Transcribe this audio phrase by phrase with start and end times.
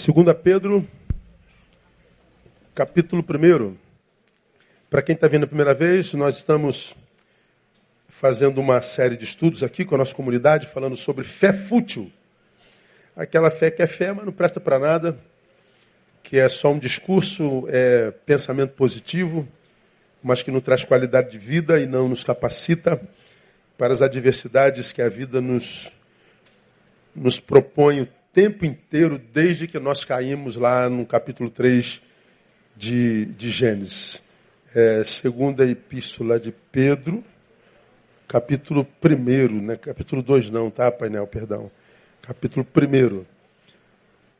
[0.00, 0.88] Segunda Pedro,
[2.74, 3.76] capítulo 1.
[4.88, 6.94] Para quem está vindo a primeira vez, nós estamos
[8.08, 12.10] fazendo uma série de estudos aqui com a nossa comunidade, falando sobre fé fútil.
[13.14, 15.18] Aquela fé que é fé, mas não presta para nada,
[16.22, 19.46] que é só um discurso, é pensamento positivo,
[20.22, 22.98] mas que não traz qualidade de vida e não nos capacita
[23.76, 25.92] para as adversidades que a vida nos,
[27.14, 32.00] nos propõe tempo inteiro, desde que nós caímos lá no capítulo 3
[32.76, 34.22] de, de Gênesis.
[34.74, 37.24] É, segunda epístola de Pedro,
[38.28, 39.76] capítulo 1, né?
[39.76, 41.70] capítulo 2 não, tá, painel, perdão.
[42.22, 43.24] Capítulo 1.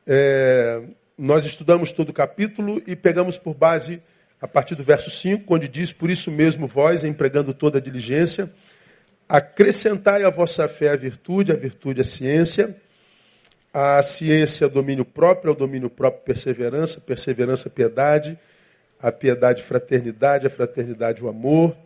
[0.07, 0.83] É,
[1.19, 4.01] nós estudamos todo o capítulo e pegamos por base
[4.41, 8.51] a partir do verso 5, onde diz, por isso mesmo vós, empregando toda a diligência,
[9.29, 12.75] acrescentai à vossa fé a virtude, a virtude a ciência,
[13.73, 18.39] a ciência, domínio próprio, ao domínio próprio, perseverança, perseverança, piedade,
[19.01, 21.77] a piedade, fraternidade, a fraternidade, o amor.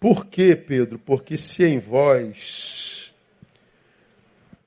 [0.00, 0.98] Por quê, Pedro?
[0.98, 3.12] Porque se em vós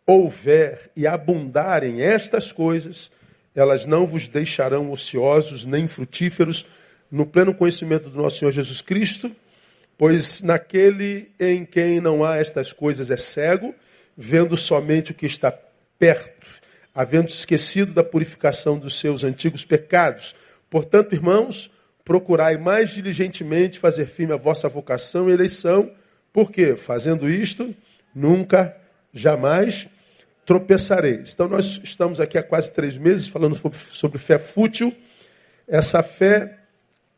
[0.06, 3.12] houver e abundarem estas coisas,
[3.56, 6.66] elas não vos deixarão ociosos nem frutíferos
[7.12, 9.32] no pleno conhecimento do nosso Senhor Jesus Cristo,
[9.98, 13.74] pois naquele em quem não há estas coisas é cego,
[14.16, 15.52] vendo somente o que está
[15.98, 16.36] perto
[16.96, 20.34] havendo esquecido da purificação dos seus antigos pecados.
[20.70, 21.70] Portanto, irmãos,
[22.06, 25.92] procurai mais diligentemente fazer firme a vossa vocação e eleição,
[26.32, 27.76] porque, fazendo isto,
[28.14, 28.76] nunca,
[29.14, 29.88] jamais
[30.46, 31.34] tropeçareis.
[31.34, 33.60] Então, nós estamos aqui há quase três meses falando
[33.92, 34.96] sobre fé fútil,
[35.68, 36.60] essa fé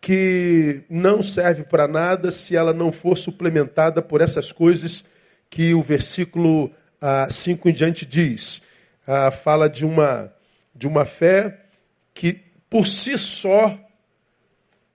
[0.02, 5.03] que não serve para nada se ela não for suplementada por essas coisas
[5.50, 6.72] que o versículo
[7.30, 8.62] 5 ah, em diante diz
[9.31, 10.34] fala de uma,
[10.76, 11.62] de uma fé
[12.13, 13.78] que por si só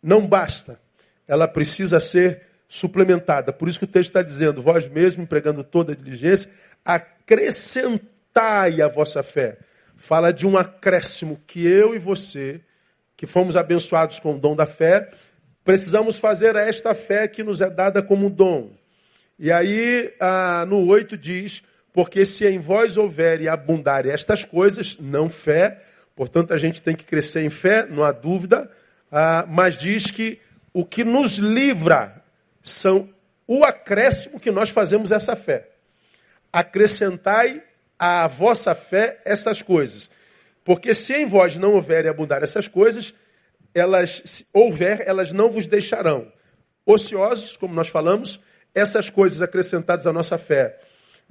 [0.02, 0.78] não basta.
[1.26, 3.52] Ela precisa ser suplementada.
[3.52, 6.50] Por isso que o texto está dizendo, vós mesmos, empregando toda a diligência,
[6.84, 9.58] acrescentai a vossa fé.
[9.96, 12.60] Fala de um acréscimo que eu e você,
[13.16, 15.10] que fomos abençoados com o dom da fé,
[15.64, 18.72] precisamos fazer a esta fé que nos é dada como dom.
[19.38, 21.62] E aí, ah, no 8 diz,
[21.92, 25.82] porque se em vós houver e abundarem estas coisas, não fé,
[26.16, 28.70] portanto a gente tem que crescer em fé, não há dúvida,
[29.10, 30.40] ah, mas diz que
[30.72, 32.22] o que nos livra
[32.62, 33.10] são
[33.46, 35.68] o acréscimo que nós fazemos essa fé.
[36.50, 37.62] Acrescentai
[37.98, 40.10] à vossa fé essas coisas.
[40.64, 43.12] Porque se em vós não houver e abundar essas coisas,
[43.74, 46.30] elas, se houver, elas não vos deixarão.
[46.86, 48.40] Ociosos, como nós falamos,
[48.74, 50.78] essas coisas acrescentadas à nossa fé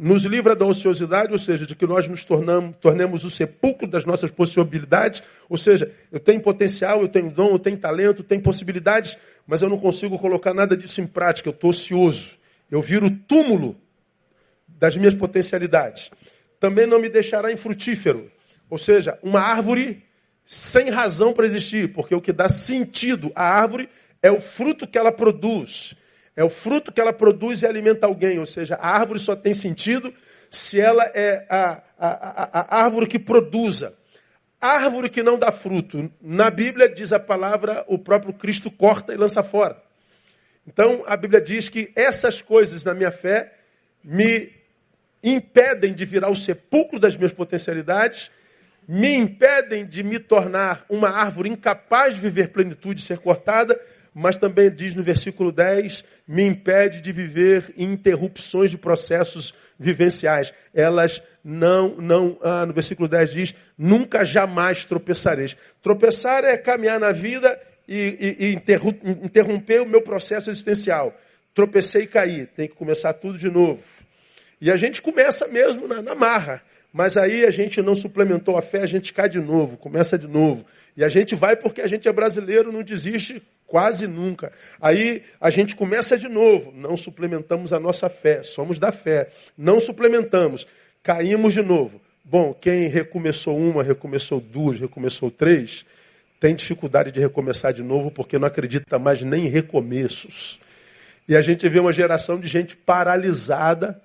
[0.03, 4.03] nos livra da ociosidade, ou seja, de que nós nos tornamos, tornemos o sepulcro das
[4.03, 8.41] nossas possibilidades, ou seja, eu tenho potencial, eu tenho dom, eu tenho talento, eu tenho
[8.41, 12.31] possibilidades, mas eu não consigo colocar nada disso em prática, eu estou ocioso.
[12.71, 13.79] Eu viro o túmulo
[14.67, 16.09] das minhas potencialidades.
[16.59, 18.31] Também não me deixará infrutífero,
[18.71, 20.03] ou seja, uma árvore
[20.43, 23.87] sem razão para existir, porque o que dá sentido à árvore
[24.19, 25.93] é o fruto que ela produz.
[26.41, 28.39] É o fruto que ela produz e alimenta alguém.
[28.39, 30.11] Ou seja, a árvore só tem sentido
[30.49, 32.09] se ela é a, a,
[32.59, 33.95] a, a árvore que produza.
[34.59, 36.11] Árvore que não dá fruto.
[36.19, 39.79] Na Bíblia diz a palavra, o próprio Cristo corta e lança fora.
[40.65, 43.53] Então a Bíblia diz que essas coisas na minha fé
[44.03, 44.51] me
[45.23, 48.31] impedem de virar o sepulcro das minhas potencialidades,
[48.87, 53.79] me impedem de me tornar uma árvore incapaz de viver plenitude e ser cortada,
[54.13, 60.53] mas também diz no versículo 10: me impede de viver interrupções de processos vivenciais.
[60.73, 65.55] Elas não, não, ah, no versículo 10 diz: nunca jamais tropeçareis.
[65.81, 68.53] Tropeçar é caminhar na vida e, e, e
[69.23, 71.17] interromper o meu processo existencial.
[71.53, 73.81] Tropecei e caí, tem que começar tudo de novo.
[74.59, 76.61] E a gente começa mesmo na, na marra.
[76.91, 80.27] Mas aí a gente não suplementou a fé, a gente cai de novo, começa de
[80.27, 80.65] novo.
[80.95, 83.41] E a gente vai porque a gente é brasileiro, não desiste
[83.71, 84.51] Quase nunca.
[84.81, 86.73] Aí a gente começa de novo.
[86.75, 88.43] Não suplementamos a nossa fé.
[88.43, 89.29] Somos da fé.
[89.57, 90.67] Não suplementamos.
[91.01, 92.01] Caímos de novo.
[92.21, 95.85] Bom, quem recomeçou uma, recomeçou duas, recomeçou três,
[96.37, 100.59] tem dificuldade de recomeçar de novo porque não acredita mais nem em recomeços.
[101.25, 104.01] E a gente vê uma geração de gente paralisada,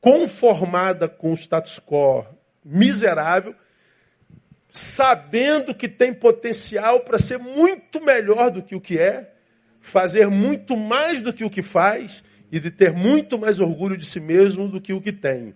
[0.00, 2.24] conformada com o status quo
[2.64, 3.54] miserável
[4.70, 9.32] sabendo que tem potencial para ser muito melhor do que o que é,
[9.80, 14.04] fazer muito mais do que o que faz e de ter muito mais orgulho de
[14.04, 15.48] si mesmo do que o que tem.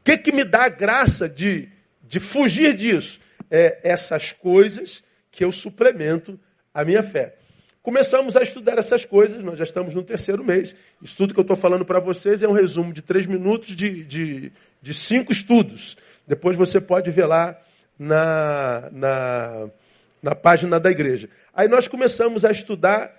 [0.00, 1.68] O que, que me dá a graça de,
[2.02, 3.20] de fugir disso.
[3.50, 6.38] É essas coisas que eu suplemento
[6.72, 7.36] a minha fé.
[7.88, 10.76] Começamos a estudar essas coisas, nós já estamos no terceiro mês.
[11.00, 14.04] Isso tudo que eu estou falando para vocês é um resumo de três minutos de,
[14.04, 14.52] de,
[14.82, 15.96] de, cinco estudos.
[16.26, 17.58] Depois você pode ver lá
[17.98, 19.70] na, na,
[20.22, 21.30] na página da igreja.
[21.54, 23.10] Aí nós começamos a estudar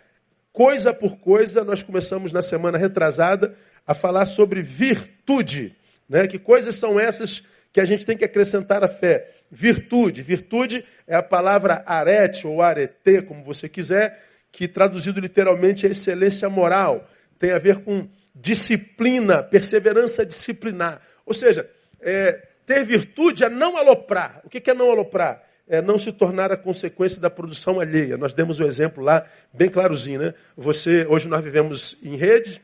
[0.54, 3.56] coisa por coisa, nós começamos na semana retrasada
[3.88, 5.76] a falar sobre virtude.
[6.08, 6.28] Né?
[6.28, 7.42] Que coisas são essas
[7.74, 9.32] que a gente tem que acrescentar à fé?
[9.50, 10.22] Virtude.
[10.22, 16.50] Virtude é a palavra arete ou arete, como você quiser, que traduzido literalmente é excelência
[16.50, 17.08] moral,
[17.38, 21.02] tem a ver com disciplina, perseverança disciplinar.
[21.26, 21.70] Ou seja,
[22.02, 24.42] é, ter virtude é não aloprar.
[24.44, 25.44] O que é não aloprar?
[25.68, 28.18] É não se tornar a consequência da produção alheia.
[28.18, 30.34] Nós demos o um exemplo lá, bem clarozinho, né?
[30.58, 32.60] Você, hoje nós vivemos em rede,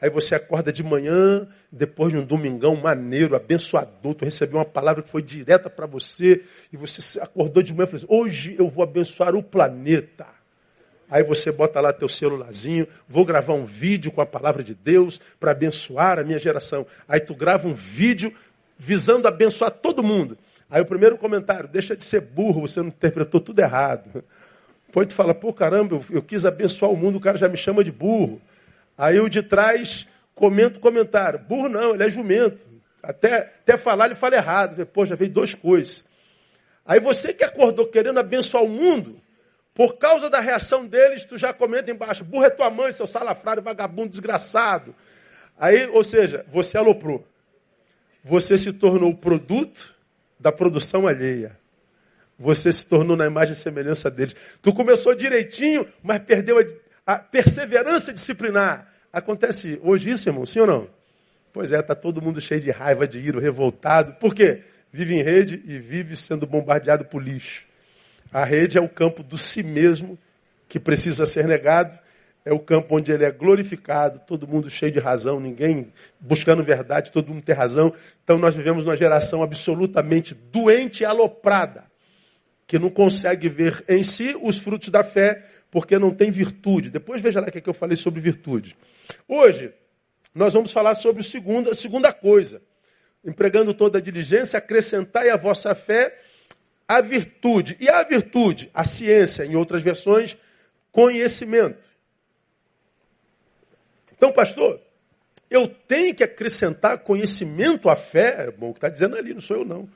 [0.00, 5.02] aí você acorda de manhã, depois de um domingão maneiro, abençoador, tu recebeu uma palavra
[5.02, 6.42] que foi direta para você,
[6.72, 10.35] e você acordou de manhã e falou assim, hoje eu vou abençoar o planeta.
[11.10, 15.20] Aí você bota lá teu celularzinho, vou gravar um vídeo com a palavra de Deus
[15.38, 16.86] para abençoar a minha geração.
[17.08, 18.32] Aí tu grava um vídeo
[18.76, 20.36] visando abençoar todo mundo.
[20.68, 24.24] Aí o primeiro comentário, deixa de ser burro, você não interpretou tudo errado.
[24.86, 27.56] Depois tu fala, pô, caramba, eu, eu quis abençoar o mundo, o cara já me
[27.56, 28.40] chama de burro.
[28.98, 32.66] Aí o de trás comenta o comentário, burro não, ele é jumento.
[33.02, 34.84] Até, até falar ele fala errado.
[34.86, 36.04] Pô, já veio duas coisas.
[36.84, 39.20] Aí você que acordou querendo abençoar o mundo,
[39.76, 43.62] por causa da reação deles, tu já comenta embaixo, burro é tua mãe, seu salafrário,
[43.62, 44.94] vagabundo, desgraçado.
[45.58, 47.28] Aí, ou seja, você aloprou.
[48.24, 49.94] Você se tornou produto
[50.40, 51.58] da produção alheia.
[52.38, 54.34] Você se tornou na imagem e semelhança deles.
[54.62, 56.58] Tu começou direitinho, mas perdeu
[57.06, 58.90] a, a perseverança disciplinar.
[59.12, 60.46] Acontece hoje isso, irmão?
[60.46, 60.90] Sim ou não?
[61.52, 64.14] Pois é, está todo mundo cheio de raiva, de ira, revoltado.
[64.14, 64.62] Por quê?
[64.90, 67.66] Vive em rede e vive sendo bombardeado por lixo.
[68.32, 70.18] A rede é o campo do si mesmo
[70.68, 71.98] que precisa ser negado,
[72.44, 77.10] é o campo onde ele é glorificado, todo mundo cheio de razão, ninguém buscando verdade,
[77.10, 77.92] todo mundo tem razão.
[78.22, 81.84] Então nós vivemos numa geração absolutamente doente e aloprada,
[82.66, 86.88] que não consegue ver em si os frutos da fé, porque não tem virtude.
[86.88, 88.76] Depois veja lá o que, é que eu falei sobre virtude.
[89.26, 89.72] Hoje,
[90.32, 92.62] nós vamos falar sobre a segunda, segunda coisa.
[93.24, 96.16] Empregando toda a diligência, acrescentai a vossa fé
[96.88, 97.76] a virtude.
[97.80, 100.36] E a virtude, a ciência, em outras versões,
[100.92, 101.84] conhecimento.
[104.16, 104.80] Então, pastor,
[105.50, 108.46] eu tenho que acrescentar conhecimento à fé.
[108.48, 109.88] É bom o que está dizendo ali, não sou eu não.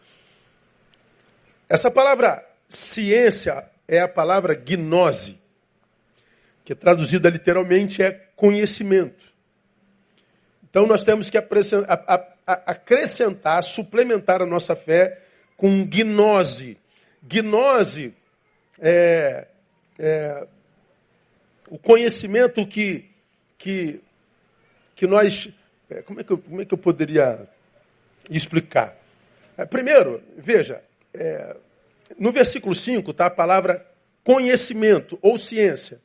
[1.69, 5.39] Essa palavra ciência é a palavra gnose,
[6.65, 9.31] que traduzida literalmente é conhecimento.
[10.69, 11.39] Então nós temos que
[12.47, 15.21] acrescentar, suplementar a nossa fé
[15.61, 16.79] com gnose.
[17.21, 18.15] Gnose
[18.79, 19.47] é,
[19.99, 20.47] é
[21.69, 23.05] o conhecimento que,
[23.59, 24.01] que,
[24.97, 25.51] que nós.
[25.91, 27.47] É, como, é que eu, como é que eu poderia
[28.31, 28.97] explicar?
[29.59, 31.55] É, primeiro, veja, é,
[32.19, 33.87] no versículo 5 está a palavra
[34.25, 36.01] conhecimento ou ciência.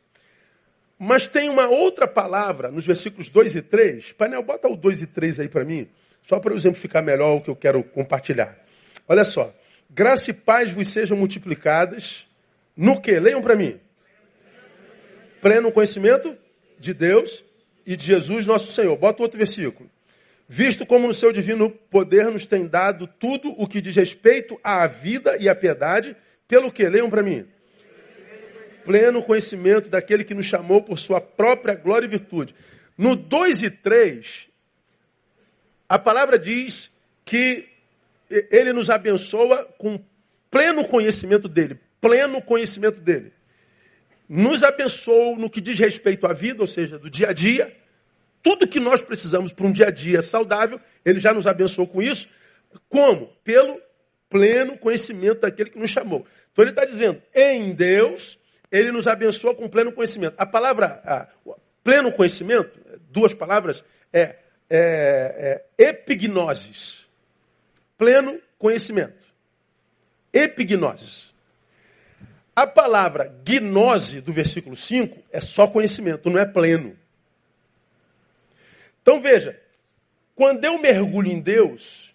[0.99, 4.11] Mas tem uma outra palavra nos versículos 2 e 3.
[4.11, 5.87] Painel, bota o 2 e 3 aí para mim,
[6.23, 8.64] só para eu exemplificar melhor o que eu quero compartilhar.
[9.07, 9.53] Olha só.
[9.89, 12.27] Graça e paz vos sejam multiplicadas.
[12.75, 13.19] No que?
[13.19, 13.79] Leiam para mim.
[15.41, 16.35] Pleno conhecimento
[16.79, 17.43] de Deus
[17.85, 18.97] e de Jesus, nosso Senhor.
[18.97, 19.89] Bota outro versículo.
[20.47, 24.85] Visto como no seu divino poder nos tem dado tudo o que diz respeito à
[24.85, 26.15] vida e à piedade,
[26.47, 26.87] pelo que?
[26.87, 27.45] Leiam para mim.
[28.83, 32.53] Pleno conhecimento daquele que nos chamou por sua própria glória e virtude.
[32.97, 34.47] No 2 e 3,
[35.89, 36.91] a palavra diz
[37.23, 37.67] que
[38.29, 39.99] ele nos abençoa com
[40.49, 43.33] pleno conhecimento dele, pleno conhecimento dele.
[44.27, 47.75] Nos abençoa no que diz respeito à vida, ou seja, do dia a dia.
[48.41, 52.01] Tudo que nós precisamos para um dia a dia saudável, ele já nos abençoou com
[52.01, 52.27] isso.
[52.89, 53.27] Como?
[53.43, 53.79] Pelo
[54.29, 56.25] pleno conhecimento daquele que nos chamou.
[56.51, 58.37] Então ele está dizendo, em Deus,
[58.71, 60.35] ele nos abençoa com pleno conhecimento.
[60.37, 61.27] A palavra a,
[61.83, 62.79] pleno conhecimento,
[63.09, 64.35] duas palavras, é,
[64.69, 65.93] é, é
[67.97, 69.25] pleno conhecimento.
[70.33, 71.33] Epignosis.
[72.55, 76.97] A palavra gnose do versículo 5 é só conhecimento, não é pleno.
[79.01, 79.59] Então veja,
[80.33, 82.13] quando eu mergulho em Deus,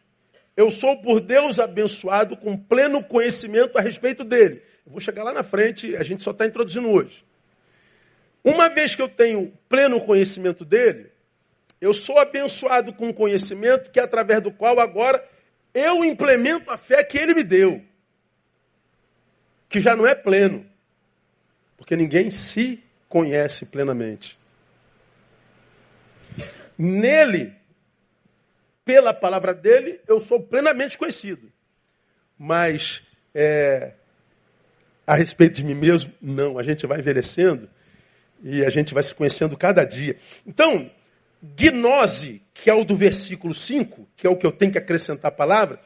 [0.56, 4.62] eu sou por Deus abençoado com pleno conhecimento a respeito dele.
[4.84, 7.24] Eu vou chegar lá na frente, a gente só está introduzindo hoje.
[8.42, 11.10] Uma vez que eu tenho pleno conhecimento dele,
[11.80, 15.22] eu sou abençoado com conhecimento que é através do qual agora
[15.74, 17.82] eu implemento a fé que ele me deu,
[19.68, 20.66] que já não é pleno,
[21.76, 24.38] porque ninguém se conhece plenamente.
[26.76, 27.52] Nele,
[28.84, 31.52] pela palavra dele, eu sou plenamente conhecido.
[32.38, 33.02] Mas
[33.34, 33.92] é,
[35.06, 36.58] a respeito de mim mesmo, não.
[36.58, 37.68] A gente vai envelhecendo
[38.42, 40.16] e a gente vai se conhecendo cada dia.
[40.46, 40.90] Então,
[41.42, 45.30] gnose, que é o do versículo 5, que é o que eu tenho que acrescentar
[45.30, 45.80] a palavra,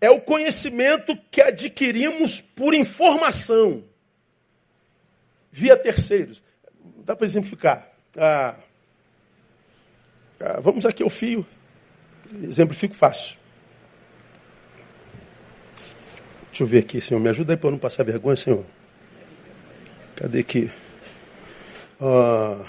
[0.00, 3.82] é o conhecimento que adquirimos por informação,
[5.50, 6.42] via terceiros.
[7.04, 7.90] Dá para exemplificar.
[8.16, 8.56] Ah,
[10.38, 11.46] ah, vamos aqui ao fio.
[12.42, 13.36] Exemplifico fácil.
[16.48, 17.20] Deixa eu ver aqui, Senhor.
[17.20, 18.66] Me ajuda aí para não passar vergonha, Senhor.
[20.14, 20.70] Cadê aqui?
[22.00, 22.66] Ah,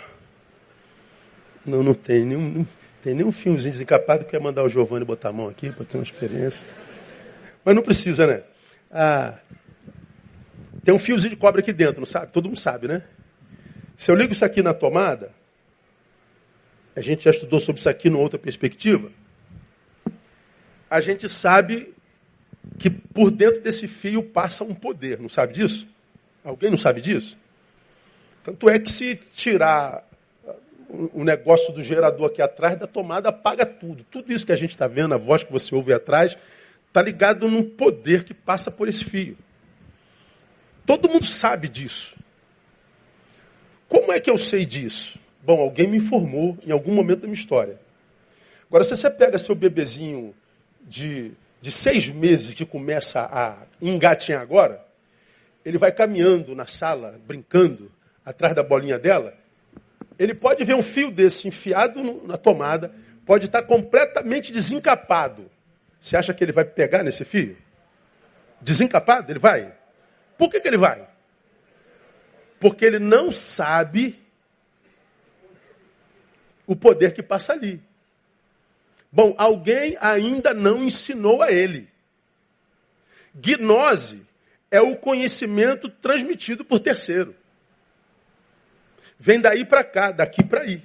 [1.66, 2.66] não, não tem nenhum,
[3.02, 5.98] tem nenhum fiozinho desencapado que quer mandar o Giovanni botar a mão aqui para ter
[5.98, 6.68] uma experiência.
[7.66, 8.44] Mas não precisa, né?
[8.92, 9.40] Ah,
[10.84, 12.32] tem um fiozinho de cobre aqui dentro, não sabe?
[12.32, 13.04] Todo mundo sabe, né?
[13.98, 15.32] Se eu ligo isso aqui na tomada,
[16.96, 19.12] a gente já estudou sobre isso aqui numa outra perspectiva.
[20.90, 21.94] A gente sabe
[22.78, 25.88] que por dentro desse fio passa um poder, não sabe disso?
[26.44, 27.38] Alguém não sabe disso?
[28.44, 30.04] Tanto é que se tirar
[31.14, 34.04] o negócio do gerador aqui atrás da tomada, apaga tudo.
[34.04, 36.38] Tudo isso que a gente está vendo, a voz que você ouve atrás,
[36.88, 39.38] está ligado num poder que passa por esse fio.
[40.86, 42.18] Todo mundo sabe disso.
[43.88, 45.18] Como é que eu sei disso?
[45.42, 47.80] Bom, alguém me informou em algum momento da minha história.
[48.68, 50.34] Agora, se você pega seu bebezinho
[50.82, 51.32] de,
[51.62, 54.86] de seis meses que começa a engatinhar agora,
[55.64, 57.92] ele vai caminhando na sala, brincando,
[58.26, 59.34] atrás da bolinha dela,
[60.22, 62.94] ele pode ver um fio desse enfiado na tomada,
[63.26, 65.50] pode estar completamente desencapado.
[66.00, 67.58] Você acha que ele vai pegar nesse fio?
[68.62, 69.32] Desencapado?
[69.32, 69.74] Ele vai?
[70.38, 71.08] Por que, que ele vai?
[72.60, 74.22] Porque ele não sabe
[76.68, 77.82] o poder que passa ali.
[79.12, 81.90] Bom, alguém ainda não ensinou a ele.
[83.34, 84.22] Gnose
[84.70, 87.36] é o conhecimento transmitido por terceiro.
[89.24, 90.82] Vem daí para cá, daqui para aí.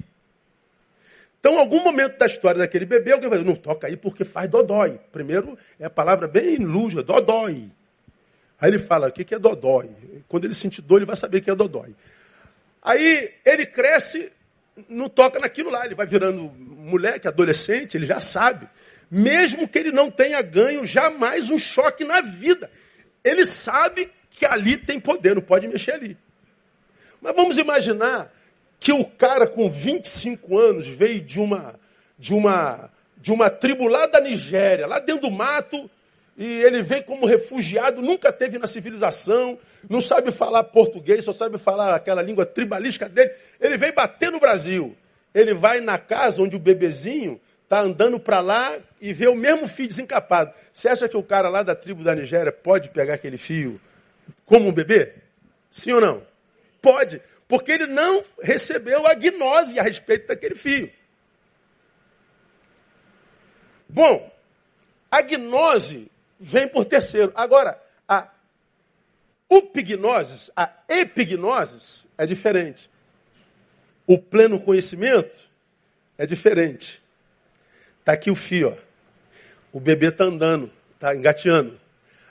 [1.41, 4.47] Então, algum momento da história daquele bebê, alguém vai dizer, não toca aí porque faz
[4.47, 5.01] dodói.
[5.11, 7.71] Primeiro, é a palavra bem luja, dodói.
[8.61, 9.89] Aí ele fala, o que é dodói?
[10.29, 11.95] Quando ele sentir dor, ele vai saber que é dodói.
[12.83, 14.31] Aí ele cresce,
[14.87, 18.69] não toca naquilo lá, ele vai virando moleque, adolescente, ele já sabe.
[19.11, 22.71] Mesmo que ele não tenha ganho jamais um choque na vida.
[23.25, 26.19] Ele sabe que ali tem poder, não pode mexer ali.
[27.27, 28.33] Mas vamos imaginar
[28.79, 31.75] que o cara com 25 anos veio de uma
[32.17, 35.91] de uma de uma tribo lá da Nigéria, lá dentro do mato,
[36.39, 39.59] e ele vem como refugiado, nunca teve na civilização,
[39.91, 43.33] não sabe falar português, só sabe falar aquela língua tribalística dele.
[43.61, 44.97] Ele vem bater no Brasil.
[45.35, 49.67] Ele vai na casa onde o bebezinho está andando para lá e vê o mesmo
[49.67, 50.53] fio desencapado.
[50.73, 53.81] Você acha que o cara lá da tribo da Nigéria pode pegar aquele fio
[54.45, 55.15] como um bebê?
[55.69, 56.36] Sim ou não?
[56.87, 60.89] Pode, porque ele não recebeu a gnose a respeito daquele fio.
[63.89, 64.33] Bom,
[65.11, 67.33] a gnose vem por terceiro.
[67.35, 68.29] Agora, a
[69.51, 72.89] upignosis, a epignosis é diferente.
[74.07, 75.51] O pleno conhecimento
[76.17, 77.03] é diferente.
[77.99, 78.69] Está aqui o fio.
[78.69, 78.77] Ó.
[79.73, 81.81] O bebê está andando, está engateando.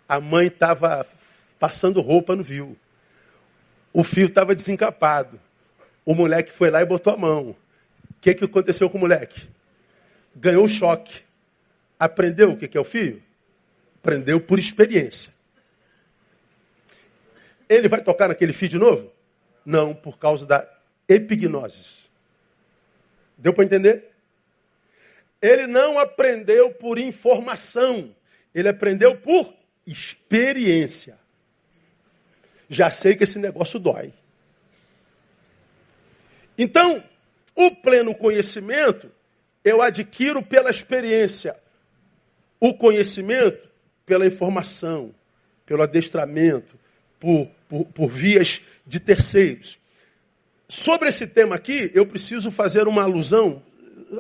[0.08, 1.06] A mãe estava
[1.60, 2.78] passando roupa, não viu.
[3.96, 5.40] O fio estava desencapado.
[6.04, 7.52] O moleque foi lá e botou a mão.
[7.52, 7.56] O
[8.20, 9.48] que, que aconteceu com o moleque?
[10.36, 11.22] Ganhou choque.
[11.98, 13.24] Aprendeu o que, que é o fio?
[14.02, 15.32] Aprendeu por experiência.
[17.70, 19.14] Ele vai tocar naquele fio de novo?
[19.66, 20.70] Não, por causa da
[21.08, 22.00] epignose.
[23.38, 24.12] Deu para entender?
[25.42, 28.14] Ele não aprendeu por informação.
[28.54, 29.54] Ele aprendeu por
[29.88, 31.18] experiência
[32.70, 34.14] já sei que esse negócio dói.
[36.58, 37.04] Então,
[37.56, 39.10] o pleno conhecimento
[39.64, 41.56] eu adquiro pela experiência.
[42.60, 43.68] O conhecimento
[44.06, 45.14] pela informação,
[45.66, 46.78] pelo adestramento,
[47.20, 49.80] por, por, por vias de terceiros.
[50.70, 53.62] Sobre esse tema aqui, eu preciso fazer uma alusão,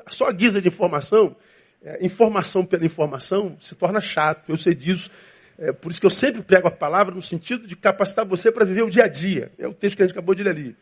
[0.08, 1.36] só guisa de informação.
[1.84, 5.12] É, informação pela informação se torna chato, eu sei disso.
[5.58, 8.66] É por isso que eu sempre prego a palavra no sentido de capacitar você para
[8.66, 9.52] viver o dia a dia.
[9.58, 10.76] É o texto que a gente acabou de ler ali.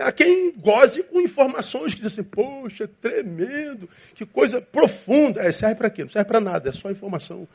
[0.00, 5.42] Há quem goze com informações que dizem assim, poxa, tremendo, que coisa profunda.
[5.42, 6.04] É, serve para quê?
[6.04, 7.48] Não serve para nada, é só informação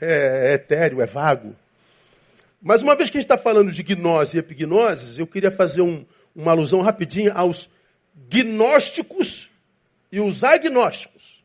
[0.00, 1.56] é, é etéreo, é vago.
[2.60, 5.80] Mas uma vez que a gente está falando de gnose e epignoses, eu queria fazer
[5.80, 7.70] um, uma alusão rapidinha aos
[8.28, 9.48] gnósticos
[10.10, 11.42] e os agnósticos.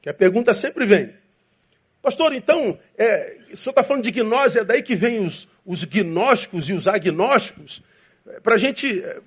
[0.00, 1.12] Que a pergunta sempre vem.
[2.02, 5.84] Pastor, então, é, o senhor está falando de gnose, é daí que vem os, os
[5.84, 7.82] gnósticos e os agnósticos?
[8.26, 9.20] É, para a gente é,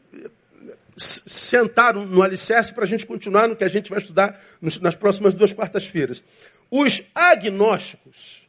[0.98, 4.40] sentar no alicerce, para a gente continuar no que a gente vai estudar
[4.82, 6.24] nas próximas duas quartas-feiras.
[6.70, 8.48] Os agnósticos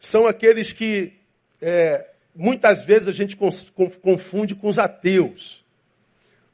[0.00, 1.12] são aqueles que
[1.60, 5.64] é, muitas vezes a gente confunde com os ateus.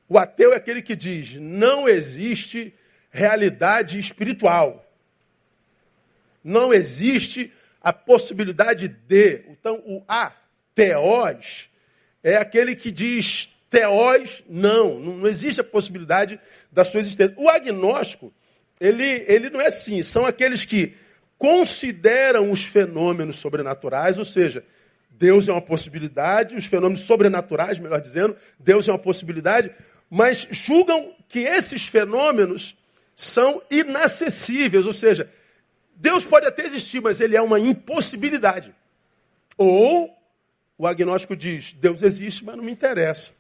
[0.09, 2.75] O ateu é aquele que diz: não existe
[3.11, 4.82] realidade espiritual.
[6.43, 9.43] Não existe a possibilidade de.
[9.49, 11.69] Então, o ateós
[12.23, 16.39] é aquele que diz teós, não, não existe a possibilidade
[16.71, 17.35] da sua existência.
[17.39, 18.33] O agnóstico,
[18.79, 20.95] ele, ele não é assim, são aqueles que
[21.39, 24.63] consideram os fenômenos sobrenaturais, ou seja,
[25.11, 29.71] Deus é uma possibilidade, os fenômenos sobrenaturais, melhor dizendo, Deus é uma possibilidade,
[30.11, 32.77] mas julgam que esses fenômenos
[33.17, 35.31] são inacessíveis, ou seja,
[35.95, 38.75] Deus pode até existir, mas ele é uma impossibilidade.
[39.57, 40.17] Ou
[40.79, 43.33] o agnóstico diz: Deus existe, mas não me interessa.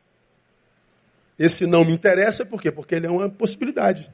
[1.38, 2.70] Esse não me interessa por quê?
[2.70, 4.12] Porque ele é uma possibilidade.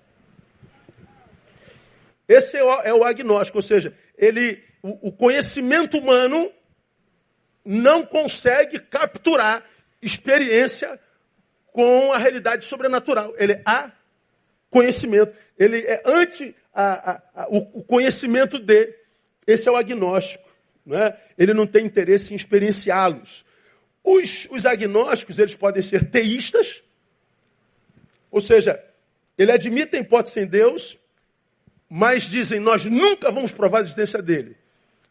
[2.26, 2.64] Esse é
[2.94, 6.52] o, é agnóstico, ou seja, ele, o, o conhecimento humano
[7.64, 9.64] não consegue capturar
[10.00, 10.98] experiência
[11.72, 13.34] com a realidade sobrenatural.
[13.36, 13.90] Ele é a
[14.70, 15.34] conhecimento.
[15.58, 18.94] Ele é anti a, a, a, o, conhecimento de.
[19.44, 20.48] Esse é o agnóstico.
[20.86, 21.18] Não é?
[21.36, 23.44] Ele não tem interesse em experienciá-los.
[24.04, 26.82] Os, os agnósticos, eles podem ser teístas,
[28.30, 28.82] ou seja,
[29.36, 30.96] ele admite a hipótese em Deus,
[31.90, 34.56] mas dizem, nós nunca vamos provar a existência dele.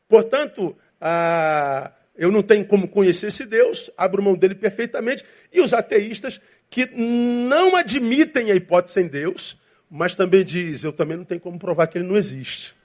[0.07, 5.23] Portanto, a, eu não tenho como conhecer esse Deus, abro mão dele perfeitamente.
[5.51, 9.57] E os ateístas que não admitem a hipótese em Deus,
[9.89, 12.75] mas também diz, eu também não tenho como provar que ele não existe.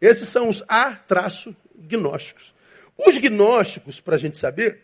[0.00, 2.54] Esses são os A-gnósticos.
[2.96, 4.80] Os gnósticos, para a gente saber,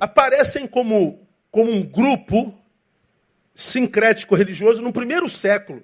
[0.00, 2.56] aparecem como, como um grupo
[3.54, 5.82] sincrético religioso no primeiro século.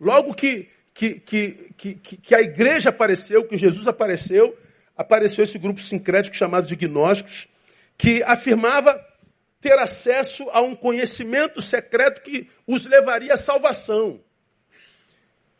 [0.00, 4.56] Logo que, que, que, que, que a igreja apareceu, que Jesus apareceu,
[4.96, 7.46] apareceu esse grupo sincrético chamado de gnósticos,
[7.96, 9.00] que afirmava
[9.64, 14.20] ter acesso a um conhecimento secreto que os levaria à salvação.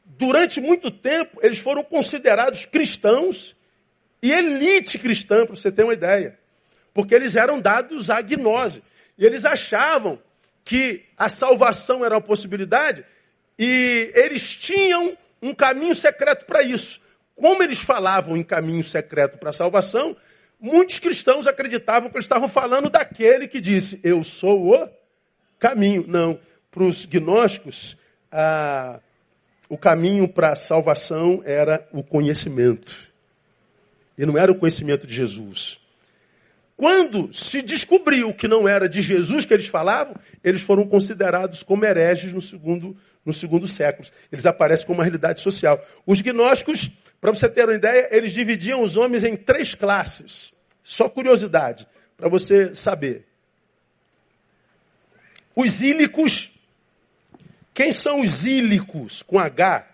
[0.05, 3.57] Durante muito tempo, eles foram considerados cristãos
[4.23, 6.38] e elite cristã, para você ter uma ideia.
[6.93, 8.83] Porque eles eram dados à gnose.
[9.17, 10.21] E eles achavam
[10.62, 13.07] que a salvação era uma possibilidade
[13.59, 17.01] e eles tinham um caminho secreto para isso.
[17.35, 20.14] Como eles falavam em caminho secreto para a salvação,
[20.64, 24.88] muitos cristãos acreditavam que eles estavam falando daquele que disse: Eu sou o
[25.59, 26.05] caminho.
[26.09, 26.38] Não.
[26.70, 27.96] Para os gnósticos,
[28.33, 28.98] ah,
[29.68, 33.12] o caminho para a salvação era o conhecimento.
[34.16, 35.79] E não era o conhecimento de Jesus.
[36.77, 41.85] Quando se descobriu que não era de Jesus que eles falavam, eles foram considerados como
[41.85, 44.09] hereges no segundo, no segundo século.
[44.33, 45.81] Eles aparecem como uma realidade social.
[46.05, 46.90] Os gnósticos
[47.24, 50.53] para você ter uma ideia, eles dividiam os homens em três classes.
[50.85, 53.27] Só curiosidade, para você saber.
[55.57, 56.51] Os ílicos.
[57.73, 59.88] Quem são os ílicos com H?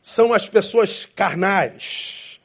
[0.00, 2.40] São as pessoas carnais.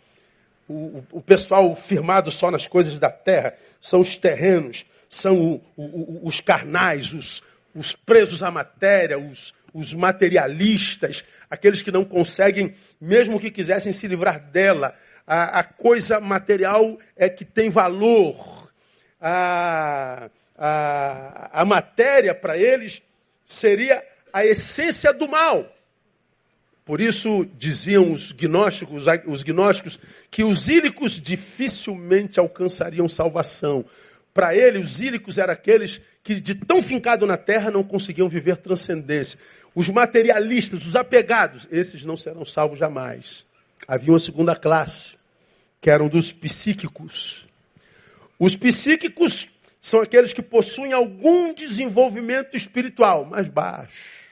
[0.67, 3.53] O, o, o pessoal firmado só nas coisas da terra.
[3.79, 4.83] São os terrenos.
[5.07, 12.03] São o, os carnais, os, os presos à matéria, os, os materialistas, aqueles que não
[12.03, 14.95] conseguem, mesmo que quisessem se livrar dela.
[15.27, 18.71] A, a coisa material é que tem valor.
[19.19, 23.01] A, a, a matéria para eles
[23.45, 25.65] seria a essência do mal.
[26.87, 29.99] Por isso diziam os gnósticos, os gnósticos
[30.31, 33.83] que os ílicos dificilmente alcançariam salvação.
[34.33, 38.55] Para ele, os ílicos eram aqueles que, de tão fincado na terra, não conseguiam viver
[38.55, 39.37] transcendência.
[39.75, 43.45] Os materialistas, os apegados, esses não serão salvos jamais.
[43.85, 45.16] Havia uma segunda classe,
[45.81, 47.45] que eram dos psíquicos.
[48.39, 54.27] Os psíquicos são aqueles que possuem algum desenvolvimento espiritual mais baixo.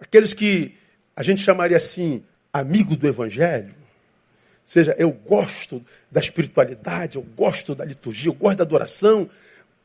[0.00, 0.76] Aqueles que
[1.14, 3.74] a gente chamaria assim, amigo do evangelho.
[3.74, 9.28] Ou seja, eu gosto da espiritualidade, eu gosto da liturgia, eu gosto da adoração,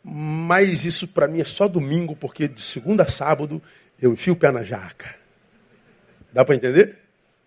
[0.10, 3.62] Mas isso para mim é só domingo, porque de segunda a sábado
[4.02, 5.14] eu enfio o pé na jaca.
[6.32, 6.98] Dá para entender?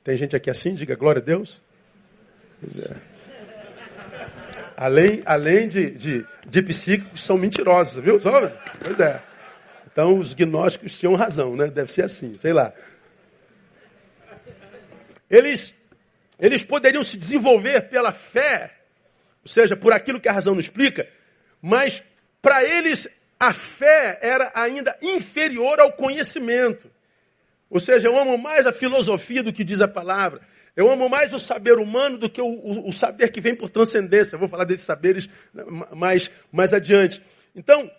[0.05, 1.63] Tem gente aqui assim, diga glória a Deus.
[2.63, 2.97] É.
[4.77, 8.19] Além, além de, de, de psíquicos, são mentirosos, viu?
[8.83, 9.23] Pois é.
[9.93, 11.67] Então os gnósticos tinham razão, né?
[11.67, 12.73] Deve ser assim, sei lá.
[15.29, 15.75] Eles,
[16.39, 18.73] eles poderiam se desenvolver pela fé,
[19.43, 21.09] ou seja, por aquilo que a razão não explica,
[21.61, 22.03] mas
[22.41, 26.91] para eles a fé era ainda inferior ao conhecimento.
[27.69, 30.41] Ou seja, eu amo mais a filosofia do que diz a palavra.
[30.77, 33.69] Eu amo mais o saber humano do que o, o, o saber que vem por
[33.71, 34.35] transcendência.
[34.35, 35.29] Eu vou falar desses saberes
[35.95, 37.23] mais, mais adiante.
[37.55, 37.91] Então,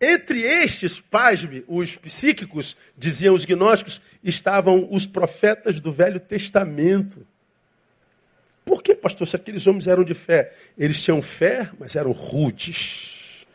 [0.00, 7.26] entre estes, pasme, os psíquicos, diziam os gnósticos, estavam os profetas do Velho Testamento.
[8.64, 10.54] Por que, pastor, se aqueles homens eram de fé?
[10.78, 13.46] Eles tinham fé, mas eram rudes.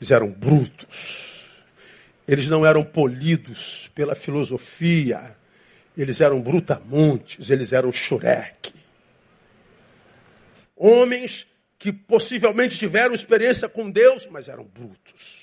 [0.00, 1.62] Eles eram brutos.
[2.28, 5.36] Eles não eram polidos pela filosofia.
[5.96, 8.72] Eles eram brutamontes, eles eram xureque.
[10.76, 11.46] Homens
[11.78, 15.42] que possivelmente tiveram experiência com Deus, mas eram brutos.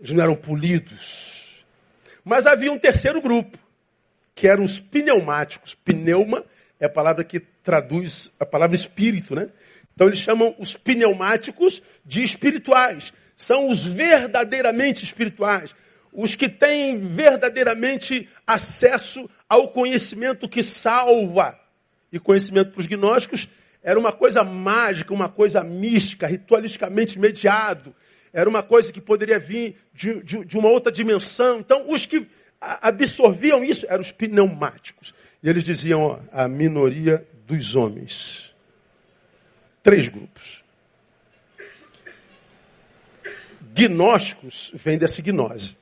[0.00, 1.64] Eles não eram polidos.
[2.24, 3.58] Mas havia um terceiro grupo,
[4.34, 5.74] que eram os pneumáticos.
[5.74, 6.44] Pneuma
[6.78, 9.50] é a palavra que traduz a palavra espírito, né?
[9.94, 13.12] Então eles chamam os pneumáticos de espirituais.
[13.36, 15.74] São os verdadeiramente espirituais.
[16.12, 21.58] Os que têm verdadeiramente acesso ao conhecimento que salva.
[22.12, 23.48] E conhecimento para os gnósticos
[23.82, 27.94] era uma coisa mágica, uma coisa mística, ritualisticamente mediado
[28.32, 31.58] era uma coisa que poderia vir de, de, de uma outra dimensão.
[31.58, 32.26] Então, os que
[32.60, 35.14] absorviam isso eram os pneumáticos.
[35.42, 38.54] E eles diziam, ó, a minoria dos homens.
[39.82, 40.62] Três grupos.
[43.72, 45.76] Gnósticos vem dessa gnose.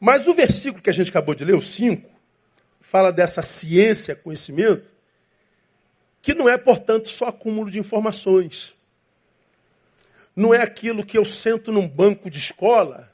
[0.00, 2.08] Mas o versículo que a gente acabou de ler, o 5,
[2.80, 4.86] fala dessa ciência, conhecimento,
[6.22, 8.76] que não é, portanto, só acúmulo de informações
[10.38, 13.12] não é aquilo que eu sento num banco de escola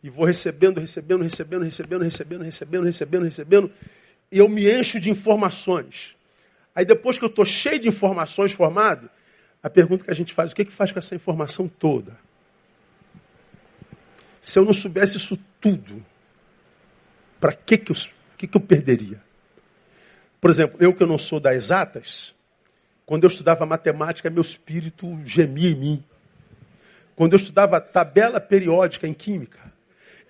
[0.00, 3.72] e vou recebendo, recebendo, recebendo, recebendo, recebendo, recebendo, recebendo, recebendo,
[4.30, 6.14] e eu me encho de informações.
[6.72, 9.10] Aí depois que eu estou cheio de informações formado,
[9.60, 12.16] a pergunta que a gente faz, o que, que faz com essa informação toda?
[14.40, 16.06] Se eu não soubesse isso tudo,
[17.42, 17.96] para que, que, eu,
[18.38, 19.20] que, que eu perderia?
[20.40, 22.36] Por exemplo, eu que eu não sou das exatas,
[23.04, 26.04] quando eu estudava matemática, meu espírito gemia em mim.
[27.16, 29.58] Quando eu estudava tabela periódica em química,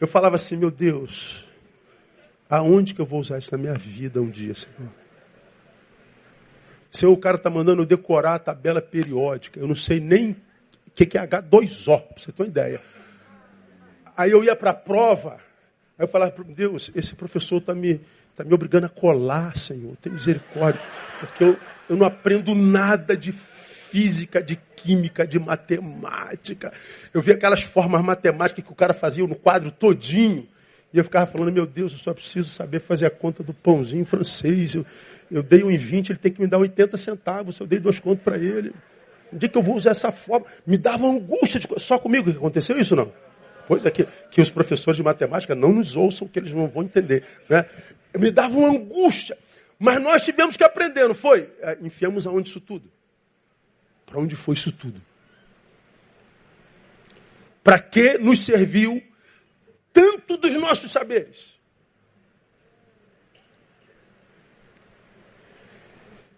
[0.00, 1.44] eu falava assim, meu Deus,
[2.48, 4.90] aonde que eu vou usar isso na minha vida um dia, Senhor?
[6.90, 9.60] Senhor, o cara está mandando eu decorar a tabela periódica.
[9.60, 10.30] Eu não sei nem
[10.86, 12.80] o que é H2O, para você ter uma ideia.
[14.16, 15.51] Aí eu ia para a prova,
[15.98, 18.00] aí eu falava, Deus, esse professor está me,
[18.34, 20.80] tá me obrigando a colar, Senhor, tem misericórdia,
[21.20, 21.56] porque eu,
[21.88, 23.32] eu não aprendo nada de
[23.92, 26.72] física, de química, de matemática.
[27.12, 30.48] Eu vi aquelas formas matemáticas que o cara fazia no quadro todinho.
[30.92, 34.04] E eu ficava falando, meu Deus, eu só preciso saber fazer a conta do pãozinho
[34.04, 34.74] francês.
[34.74, 34.84] Eu,
[35.30, 37.58] eu dei um em 20, ele tem que me dar 80 centavos.
[37.58, 38.72] Eu dei dois contos para ele.
[39.32, 41.60] Um dia que eu vou usar essa forma, me dava angústia.
[41.60, 41.68] De...
[41.78, 43.10] Só comigo que aconteceu isso, não?
[43.72, 46.82] Pois é, que, que os professores de matemática não nos ouçam, que eles não vão
[46.82, 47.24] entender.
[47.48, 47.64] Né?
[48.18, 49.38] Me dava uma angústia.
[49.78, 51.50] Mas nós tivemos que aprender, não foi?
[51.62, 52.92] É, enfiamos aonde isso tudo?
[54.04, 55.00] Para onde foi isso tudo?
[57.64, 59.02] Para que nos serviu
[59.90, 61.58] tanto dos nossos saberes?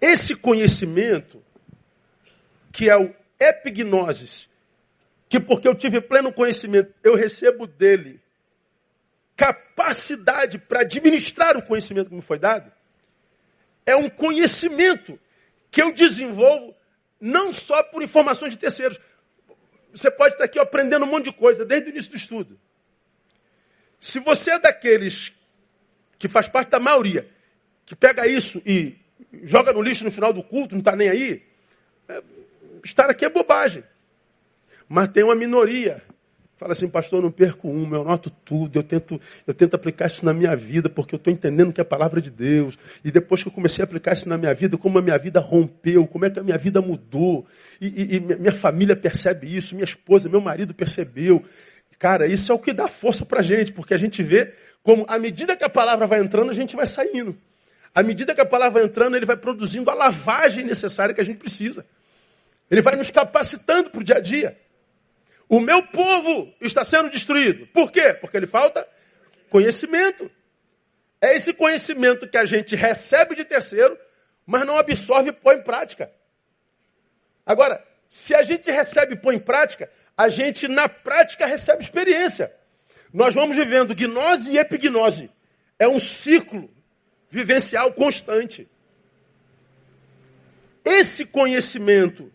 [0.01, 1.43] Esse conhecimento,
[2.71, 4.49] que é o epignosis,
[5.35, 8.21] que porque eu tive pleno conhecimento, eu recebo dele
[9.35, 12.71] capacidade para administrar o conhecimento que me foi dado,
[13.85, 15.19] é um conhecimento
[15.73, 16.73] que eu desenvolvo
[17.21, 18.97] não só por informações de terceiros.
[19.93, 22.61] Você pode estar aqui aprendendo um monte de coisa desde o início do estudo.
[23.99, 25.33] Se você é daqueles
[26.17, 27.29] que faz parte da maioria,
[27.85, 28.97] que pega isso e
[29.43, 31.45] joga no lixo no final do culto, não está nem aí,
[32.09, 32.23] é,
[32.85, 33.83] estar aqui é bobagem.
[34.95, 36.03] Mas tem uma minoria
[36.57, 40.07] Fala assim, pastor, eu não perco um, eu anoto tudo, eu tento, eu tento aplicar
[40.07, 42.79] isso na minha vida, porque eu estou entendendo que é a palavra de Deus.
[43.05, 45.41] E depois que eu comecei a aplicar isso na minha vida, como a minha vida
[45.41, 47.45] rompeu, como é que a minha vida mudou.
[47.81, 51.43] E, e, e minha família percebe isso, minha esposa, meu marido percebeu.
[51.99, 55.05] Cara, isso é o que dá força para a gente, porque a gente vê como,
[55.09, 57.37] à medida que a palavra vai entrando, a gente vai saindo.
[57.93, 61.25] À medida que a palavra vai entrando, ele vai produzindo a lavagem necessária que a
[61.25, 61.85] gente precisa.
[62.71, 64.64] Ele vai nos capacitando para o dia a dia.
[65.49, 67.67] O meu povo está sendo destruído.
[67.69, 68.15] Por quê?
[68.15, 68.87] Porque ele falta
[69.51, 70.31] conhecimento.
[71.21, 73.99] É esse conhecimento que a gente recebe de terceiro,
[74.45, 76.11] mas não absorve e põe em prática.
[77.47, 82.53] Agora, se a gente recebe e põe em prática, a gente na prática recebe experiência.
[83.13, 85.31] Nós vamos vivendo gnose e epignose.
[85.79, 86.71] É um ciclo
[87.31, 88.69] vivencial constante.
[90.85, 92.33] Esse conhecimento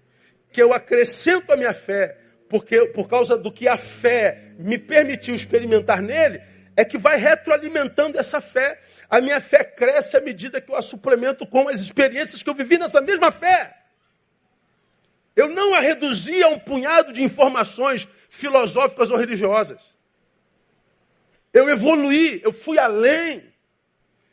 [0.51, 2.17] que eu acrescento à minha fé,
[2.49, 6.41] porque por causa do que a fé me permitiu experimentar nele,
[6.75, 8.81] é que vai retroalimentando essa fé.
[9.07, 12.55] A minha fé cresce à medida que eu a suplemento com as experiências que eu
[12.55, 13.75] vivi nessa mesma fé.
[15.35, 19.79] Eu não a reduzi a um punhado de informações filosóficas ou religiosas.
[21.53, 23.43] Eu evoluí, eu fui além.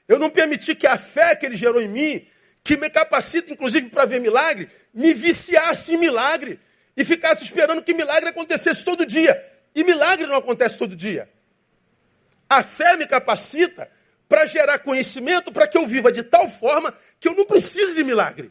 [0.09, 2.27] Eu não permiti que a fé que ele gerou em mim,
[2.65, 6.59] que me capacita inclusive para ver milagre, me viciasse em milagre
[6.97, 9.45] e ficasse esperando que milagre acontecesse todo dia.
[9.75, 11.29] E milagre não acontece todo dia.
[12.49, 13.91] A fé me capacita
[14.29, 18.03] para gerar conhecimento para que eu viva de tal forma que eu não preciso de
[18.03, 18.51] milagre.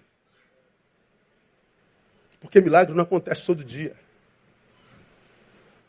[2.39, 3.95] Porque milagre não acontece todo dia.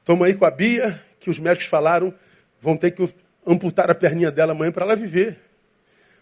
[0.04, 2.14] Toma aí com a Bia, que os médicos falaram,
[2.60, 3.12] vão ter que
[3.46, 5.38] amputar a perninha dela amanhã para ela viver.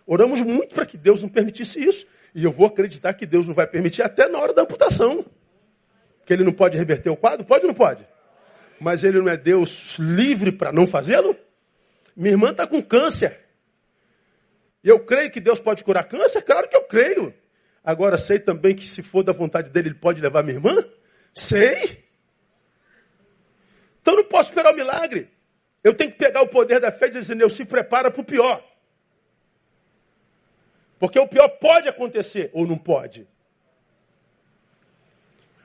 [0.07, 2.07] Oramos muito para que Deus não permitisse isso.
[2.35, 5.25] E eu vou acreditar que Deus não vai permitir até na hora da amputação.
[6.25, 7.45] Que ele não pode reverter o quadro?
[7.45, 8.07] Pode ou não pode?
[8.81, 11.37] Mas ele não é Deus livre para não fazê-lo?
[12.17, 13.45] Minha irmã está com câncer.
[14.83, 16.43] E eu creio que Deus pode curar câncer?
[16.43, 17.35] Claro que eu creio.
[17.83, 20.75] Agora sei também que se for da vontade dele, ele pode levar minha irmã?
[21.33, 22.05] Sei.
[24.01, 25.31] Então não posso esperar o milagre.
[25.83, 28.25] Eu tenho que pegar o poder da fé e dizer, Deus, se prepara para o
[28.25, 28.65] pior.
[30.99, 33.29] Porque o pior pode acontecer ou não pode.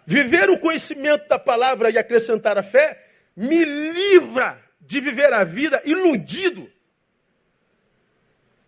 [0.09, 2.99] Viver o conhecimento da palavra e acrescentar a fé
[3.35, 6.67] me livra de viver a vida iludido.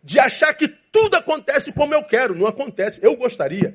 [0.04, 2.36] De achar que tudo acontece como eu quero.
[2.36, 3.00] Não acontece.
[3.04, 3.74] Eu gostaria.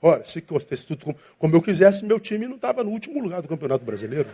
[0.00, 3.42] Ora, se acontecesse tudo como, como eu quisesse, meu time não estava no último lugar
[3.42, 4.28] do Campeonato Brasileiro.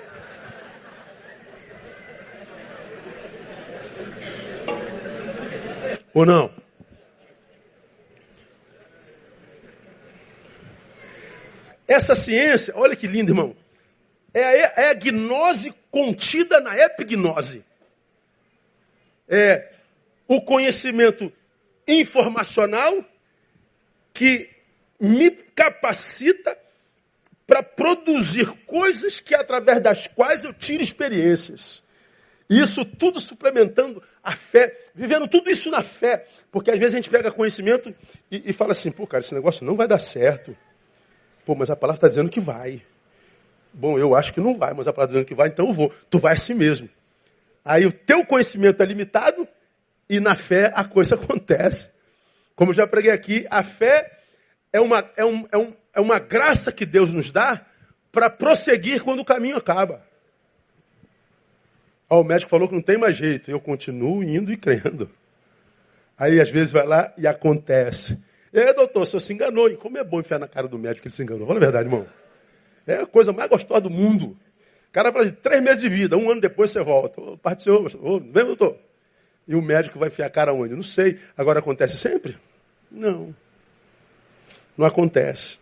[6.13, 6.62] Ou não?
[11.93, 13.57] Essa ciência, olha que lindo, irmão,
[14.33, 17.65] é a, é a gnose contida na epignose.
[19.29, 19.73] É
[20.27, 21.33] o conhecimento
[21.87, 23.05] informacional
[24.15, 24.49] que
[24.99, 26.57] me capacita
[27.47, 31.83] para produzir coisas que através das quais eu tiro experiências.
[32.49, 36.27] Isso tudo suplementando a fé, vivendo tudo isso na fé.
[36.51, 37.95] Porque às vezes a gente pega conhecimento
[38.31, 40.57] e, e fala assim, pô, cara, esse negócio não vai dar certo.
[41.45, 42.83] Pô, mas a palavra está dizendo que vai.
[43.73, 45.73] Bom, eu acho que não vai, mas a palavra está dizendo que vai, então eu
[45.73, 45.93] vou.
[46.11, 46.89] Tu vai assim mesmo.
[47.65, 49.47] Aí o teu conhecimento é limitado
[50.09, 51.89] e na fé a coisa acontece.
[52.55, 54.19] Como eu já preguei aqui, a fé
[54.73, 57.65] é uma, é um, é um, é uma graça que Deus nos dá
[58.11, 60.03] para prosseguir quando o caminho acaba.
[62.09, 63.51] Ó, o médico falou que não tem mais jeito.
[63.51, 65.11] Eu continuo indo e crendo.
[66.19, 68.23] Aí às vezes vai lá e acontece.
[68.55, 69.69] Aí, doutor, o senhor se enganou.
[69.69, 71.47] E como é bom enfiar na cara do médico que ele se enganou.
[71.47, 72.07] Fala a verdade, irmão.
[72.87, 74.37] É a coisa mais gostosa do mundo.
[74.89, 77.21] O cara fala assim, três meses de vida, um ano depois você volta.
[77.21, 78.77] Ô, parte senhor, ô, vem, doutor.
[79.49, 80.75] E o médico vai enfiar a cara onde?
[80.75, 81.19] Não sei.
[81.37, 82.37] Agora acontece sempre?
[82.91, 83.35] Não.
[84.77, 85.59] Não acontece.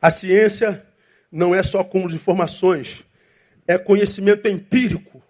[0.00, 0.84] A ciência
[1.32, 3.04] não é só acúmulo de informações,
[3.66, 5.22] é conhecimento empírico,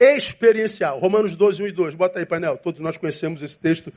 [0.00, 0.98] experiencial.
[0.98, 1.94] Romanos 12, 1 e 2.
[1.94, 2.56] Bota aí, painel.
[2.56, 3.92] Todos nós conhecemos esse texto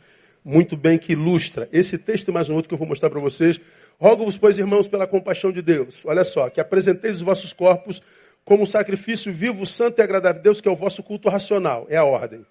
[0.47, 3.19] muito bem que ilustra esse texto e mais um outro que eu vou mostrar para
[3.19, 3.59] vocês.
[3.99, 6.05] Rogo-vos, pois, irmãos, pela compaixão de Deus.
[6.05, 8.01] Olha só, que apresenteis os vossos corpos
[8.45, 11.85] como um sacrifício vivo, santo e agradável a Deus, que é o vosso culto racional.
[11.89, 12.45] É a ordem.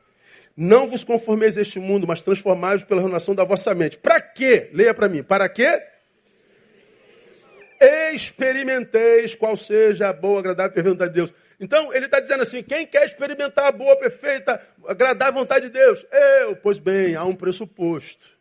[0.55, 3.97] Não vos conformeis a este mundo, mas transformai-vos pela renovação da vossa mente.
[3.97, 4.69] Para quê?
[4.75, 5.23] Leia para mim.
[5.23, 5.83] Para quê?
[8.13, 11.33] Experimenteis qual seja a boa, agradável e vontade de Deus.
[11.59, 15.73] Então, ele está dizendo assim: quem quer experimentar a boa, perfeita, agradar a vontade de
[15.73, 16.05] Deus?
[16.11, 18.37] Eu, pois bem, há um pressuposto.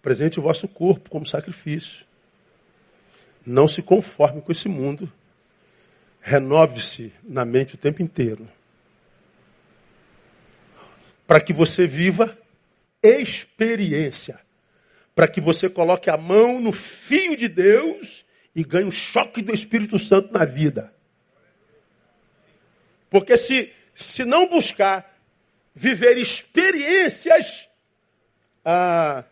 [0.00, 2.06] Presente o vosso corpo como sacrifício.
[3.44, 5.12] Não se conforme com esse mundo.
[6.20, 8.48] Renove-se na mente o tempo inteiro.
[11.26, 12.36] Para que você viva
[13.02, 14.38] experiência.
[15.14, 19.54] Para que você coloque a mão no fio de Deus e ganhe um choque do
[19.54, 20.92] Espírito Santo na vida.
[23.10, 25.18] Porque se, se não buscar
[25.74, 27.68] viver experiências,
[28.64, 29.24] ah,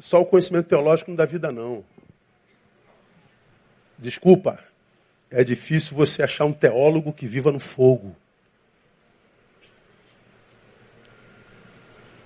[0.00, 1.84] só o conhecimento teológico não dá vida, não.
[3.98, 4.58] Desculpa.
[5.30, 8.16] é difícil você achar um teólogo que viva no fogo.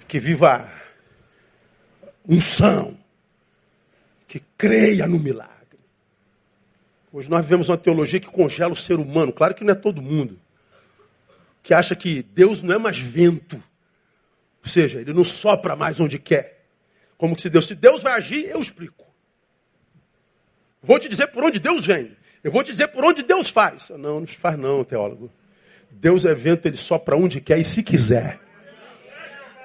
[0.08, 0.72] Que viva
[2.26, 2.96] unção.
[4.26, 5.78] Que creia no milagre.
[7.12, 9.32] Hoje nós vivemos uma teologia que congela o ser humano.
[9.32, 10.38] Claro que não é todo mundo.
[11.66, 13.56] Que acha que Deus não é mais vento.
[13.56, 16.64] Ou seja, ele não sopra mais onde quer.
[17.18, 19.04] Como que se Deus, se Deus vai agir, eu explico.
[20.80, 22.16] Vou te dizer por onde Deus vem.
[22.44, 23.88] Eu vou te dizer por onde Deus faz.
[23.90, 25.28] Não, não faz não, teólogo.
[25.90, 28.38] Deus é vento, ele sopra onde quer e se quiser.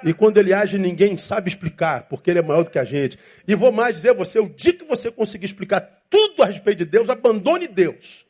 [0.02, 3.16] E quando ele age, ninguém sabe explicar, porque ele é maior do que a gente.
[3.46, 6.78] E vou mais dizer a você, o dia que você conseguir explicar tudo a respeito
[6.78, 8.26] de Deus, abandone Deus.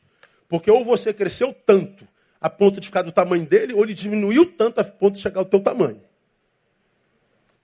[0.47, 2.12] Porque ou você cresceu tanto
[2.43, 5.39] a ponto de ficar do tamanho dele, ou ele diminuiu tanto a ponto de chegar
[5.39, 6.01] ao teu tamanho.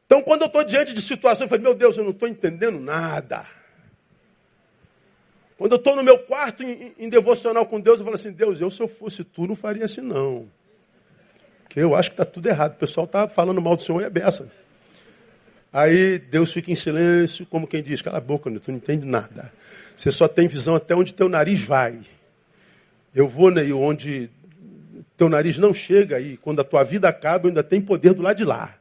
[0.05, 2.79] Então, quando eu estou diante de situações, eu falo, meu Deus, eu não estou entendendo
[2.79, 3.45] nada.
[5.57, 8.61] Quando eu estou no meu quarto em, em, devocional com Deus, eu falo assim, Deus,
[8.61, 10.47] eu se eu fosse tu, não faria assim não.
[11.63, 12.71] Porque eu acho que está tudo errado.
[12.71, 14.49] O pessoal está falando mal do Senhor e é beça.
[15.73, 19.51] Aí Deus fica em silêncio, como quem diz, cala a boca, tu não entende nada.
[19.93, 21.99] Você só tem visão até onde teu nariz vai.
[23.13, 24.29] Eu vou né, onde
[25.19, 28.37] teu nariz não chega e quando a tua vida acaba, ainda tem poder do lado
[28.37, 28.73] de lá.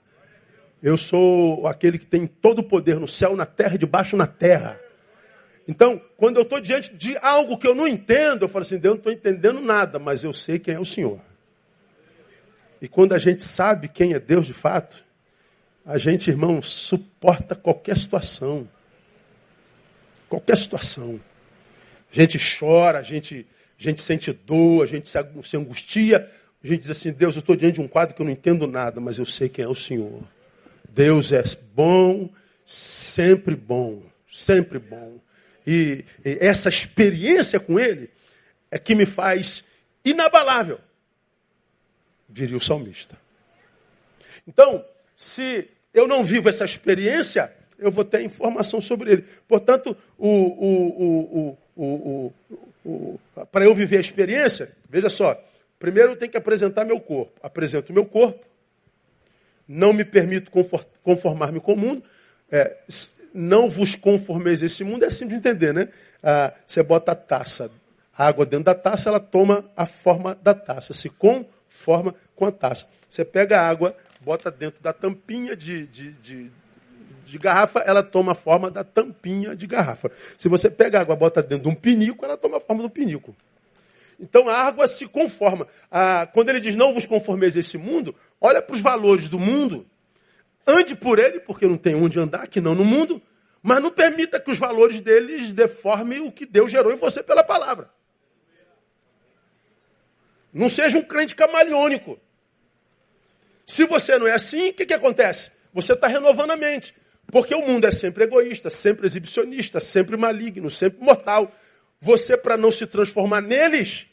[0.81, 4.29] Eu sou aquele que tem todo o poder no céu, na terra e debaixo na
[4.29, 4.81] terra.
[5.67, 8.95] Então, quando eu estou diante de algo que eu não entendo, eu falo assim, Deus,
[8.95, 11.21] não estou entendendo nada, mas eu sei quem é o Senhor.
[12.81, 15.05] E quando a gente sabe quem é Deus de fato,
[15.85, 18.69] a gente, irmão, suporta qualquer situação.
[20.29, 21.21] Qualquer situação.
[22.13, 23.45] A gente chora, a gente,
[23.79, 26.29] a gente sente dor, a gente se angustia.
[26.63, 28.67] A gente diz assim, Deus, eu estou diante de um quadro que eu não entendo
[28.67, 30.23] nada, mas eu sei quem é o Senhor.
[30.89, 31.43] Deus é
[31.75, 32.29] bom,
[32.67, 35.21] sempre bom, sempre bom.
[35.65, 38.11] E, e essa experiência com Ele
[38.71, 39.63] é que me faz
[40.05, 40.81] inabalável,
[42.29, 43.17] diria o salmista.
[44.47, 44.85] Então,
[45.17, 49.25] se eu não vivo essa experiência, eu vou ter informação sobre ele.
[49.47, 52.33] Portanto, o, o, o,
[53.53, 55.41] para eu viver a experiência, veja só,
[55.79, 57.33] primeiro eu tenho que apresentar meu corpo.
[57.43, 58.45] Apresento meu corpo,
[59.67, 60.51] não me permito
[61.03, 62.03] conformar-me com o mundo,
[62.51, 62.77] é,
[63.35, 65.89] não vos conformeis esse mundo, é simples de entender, né?
[66.23, 67.71] Ah, você bota a taça,
[68.17, 72.53] a água dentro da taça, ela toma a forma da taça, se conforma com a
[72.53, 72.87] taça.
[73.09, 76.51] Você pega a água, bota dentro da tampinha de, de, de,
[77.31, 80.11] de garrafa, ela toma a forma da tampinha de garrafa.
[80.37, 83.35] Se você pega água, bota dentro de um pinico, ela toma a forma do pinico.
[84.19, 85.67] Então a água se conforma.
[85.91, 89.39] Ah, quando ele diz não vos conformeis a esse mundo, olha para os valores do
[89.39, 89.87] mundo
[90.69, 93.23] Ande por ele, porque não tem onde andar, que não no mundo,
[93.63, 97.43] mas não permita que os valores deles deformem o que Deus gerou em você pela
[97.43, 97.91] palavra.
[100.53, 102.21] Não seja um crente camaleônico.
[103.65, 105.53] Se você não é assim, o que, que acontece?
[105.73, 106.95] Você está renovando a mente.
[107.31, 111.53] Porque o mundo é sempre egoísta, sempre exibicionista, sempre maligno, sempre mortal.
[112.01, 114.07] Você, para não se transformar neles,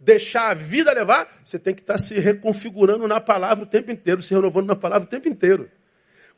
[0.00, 3.90] deixar a vida levar, você tem que estar tá se reconfigurando na palavra o tempo
[3.90, 5.70] inteiro, se renovando na palavra o tempo inteiro.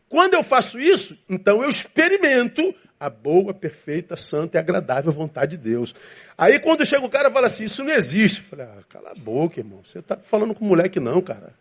[0.09, 5.71] Quando eu faço isso, então eu experimento a boa, perfeita, santa e agradável vontade de
[5.71, 5.95] Deus.
[6.37, 8.41] Aí quando chega o cara e fala assim, isso não existe.
[8.41, 9.81] Eu falei, ah, cala a boca, irmão.
[9.83, 11.53] Você está falando com moleque não, cara.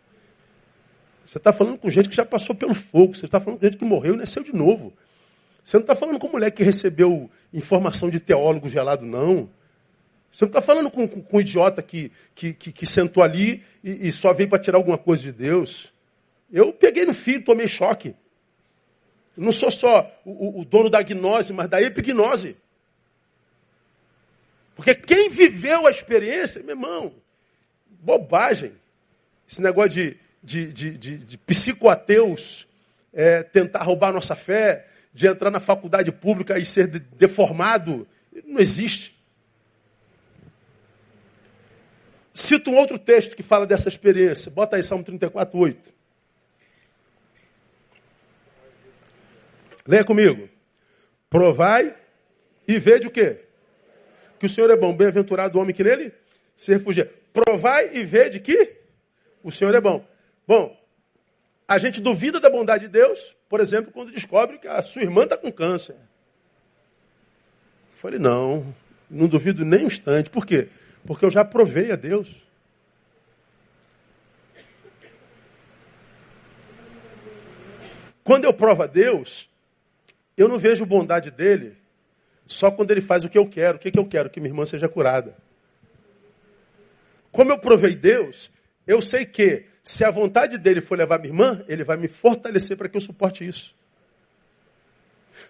[1.26, 3.14] Você está falando com gente que já passou pelo fogo.
[3.14, 4.92] Você está falando com gente que morreu e nasceu de novo.
[5.64, 9.48] Você não está falando com moleque que recebeu informação de teólogo gelado, não.
[10.30, 13.62] Você não está falando com, com, com, um idiota que, que, que, que sentou ali
[13.82, 15.92] e, e só veio para tirar alguma coisa de Deus.
[16.52, 18.14] Eu peguei no fio, tomei choque.
[19.36, 22.56] Não sou só o, o dono da gnose, mas da epignose.
[24.76, 27.12] Porque quem viveu a experiência, meu irmão,
[27.88, 28.72] bobagem.
[29.48, 32.66] Esse negócio de, de, de, de, de psicoateus
[33.12, 38.06] é, tentar roubar nossa fé, de entrar na faculdade pública e ser deformado,
[38.44, 39.14] não existe.
[42.34, 44.50] Cito um outro texto que fala dessa experiência.
[44.50, 45.94] Bota aí Salmo 34, 8.
[49.86, 50.48] Leia comigo.
[51.30, 51.94] Provai
[52.66, 53.44] e vede o quê?
[54.38, 54.94] Que o Senhor é bom.
[54.94, 56.12] Bem-aventurado o homem que nele
[56.56, 57.10] se refugia.
[57.32, 58.76] Provai e vede que
[59.42, 60.04] o Senhor é bom.
[60.46, 60.78] Bom,
[61.66, 65.24] a gente duvida da bondade de Deus, por exemplo, quando descobre que a sua irmã
[65.24, 65.94] está com câncer.
[67.92, 68.74] Eu falei, não,
[69.08, 70.28] não duvido nem um instante.
[70.28, 70.68] Por quê?
[71.06, 72.44] Porque eu já provei a Deus.
[78.22, 79.50] Quando eu provo a Deus,
[80.36, 81.76] eu não vejo bondade dele
[82.46, 83.76] só quando ele faz o que eu quero.
[83.76, 84.30] O que, que eu quero?
[84.30, 85.36] Que minha irmã seja curada.
[87.30, 88.50] Como eu provei Deus,
[88.86, 92.76] eu sei que se a vontade dele for levar minha irmã, ele vai me fortalecer
[92.76, 93.74] para que eu suporte isso.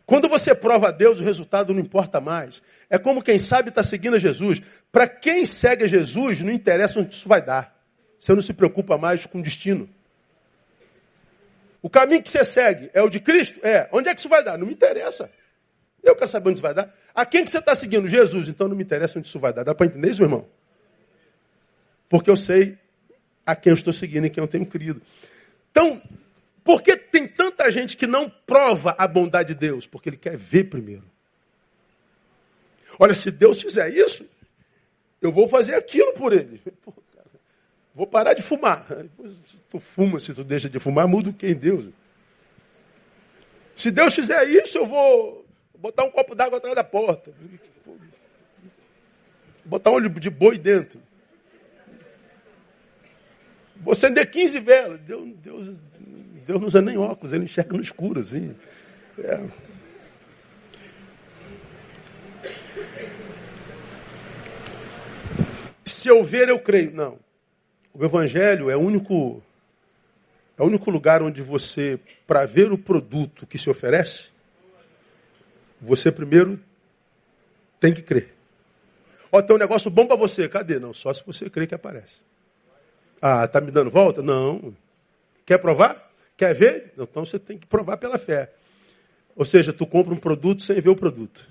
[0.07, 2.63] Quando você prova a Deus, o resultado não importa mais.
[2.91, 4.61] É como quem sabe está seguindo a Jesus.
[4.91, 7.75] Para quem segue a Jesus, não interessa onde isso vai dar.
[8.19, 9.89] Você não se preocupa mais com o destino.
[11.83, 13.61] O caminho que você segue é o de Cristo?
[13.63, 13.89] É.
[13.93, 14.57] Onde é que isso vai dar?
[14.57, 15.31] Não me interessa.
[16.03, 16.95] Eu quero saber onde isso vai dar.
[17.15, 18.09] A quem que você está seguindo?
[18.09, 18.49] Jesus.
[18.49, 19.65] Então não me interessa onde isso vai dar.
[19.65, 20.47] Dá para entender isso, meu irmão?
[22.09, 22.79] Porque eu sei
[23.47, 25.01] a quem eu estou seguindo e quem eu tenho crido.
[25.71, 26.01] Então,
[26.63, 29.87] por que tem tanta gente que não prova a bondade de Deus?
[29.87, 31.05] Porque ele quer ver primeiro.
[32.99, 34.25] Olha, se Deus fizer isso,
[35.21, 36.61] eu vou fazer aquilo por ele.
[36.83, 36.93] Pô,
[37.95, 38.85] Vou parar de fumar.
[39.47, 41.87] Se tu fuma, se tu deixa de fumar, muda o que em Deus?
[43.77, 45.47] Se Deus fizer isso, eu vou
[45.79, 47.33] botar um copo d'água atrás da porta.
[49.65, 51.01] Botar um olho de boi dentro.
[53.85, 55.01] Vou acender 15 velas.
[55.03, 55.85] Deus, Deus,
[56.47, 58.57] Deus não usa nem óculos, ele enxerga no escuro, assim.
[59.19, 59.47] É.
[65.85, 66.93] Se eu ver, eu creio.
[66.93, 67.19] Não.
[67.93, 69.43] O Evangelho é o único,
[70.59, 74.29] é o único lugar onde você, para ver o produto que se oferece,
[75.81, 76.59] você primeiro
[77.79, 78.35] tem que crer.
[79.31, 80.49] Ó, tem um negócio bom para você.
[80.49, 80.79] Cadê?
[80.79, 82.17] Não, só se você crer que aparece.
[83.27, 84.21] Ah, tá me dando volta?
[84.21, 84.75] Não.
[85.47, 86.11] Quer provar?
[86.37, 86.93] Quer ver?
[86.99, 88.53] Então você tem que provar pela fé.
[89.35, 91.49] Ou seja, tu compra um produto sem ver o produto.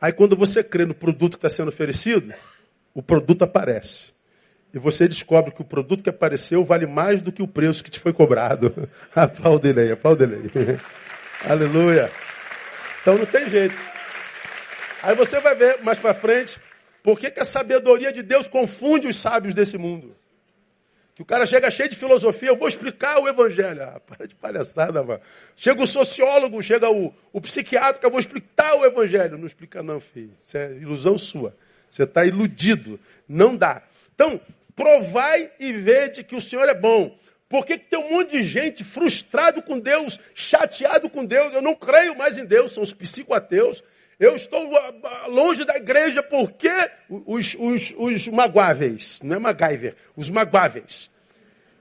[0.00, 2.34] Aí quando você crê no produto que está sendo oferecido,
[2.92, 4.08] o produto aparece.
[4.74, 7.90] E você descobre que o produto que apareceu vale mais do que o preço que
[7.90, 8.88] te foi cobrado.
[9.14, 10.80] aplaude ele aí, aplaude ele aí.
[11.48, 12.10] Aleluia.
[13.00, 13.76] Então não tem jeito.
[15.04, 16.58] Aí você vai ver mais para frente
[17.02, 20.16] por que, que a sabedoria de Deus confunde os sábios desse mundo.
[21.14, 23.82] Que o cara chega cheio de filosofia, eu vou explicar o evangelho.
[23.82, 25.20] Ah, para de palhaçada, mano.
[25.56, 29.36] Chega o sociólogo, chega o, o psiquiatra, eu vou explicar o evangelho.
[29.36, 30.32] Não explica não, filho.
[30.42, 31.54] Isso é ilusão sua.
[31.90, 32.98] Você está iludido.
[33.28, 33.82] Não dá.
[34.14, 34.40] Então,
[34.74, 37.16] Provai e vede que o Senhor é bom.
[37.48, 41.52] Por que, que tem um monte de gente frustrado com Deus, chateado com Deus?
[41.52, 43.84] Eu não creio mais em Deus, são os psicoateus.
[44.22, 46.70] Eu estou ah, ah, longe da igreja porque
[47.10, 51.10] os, os, os magoáveis, não é MacGyver, os magoáveis,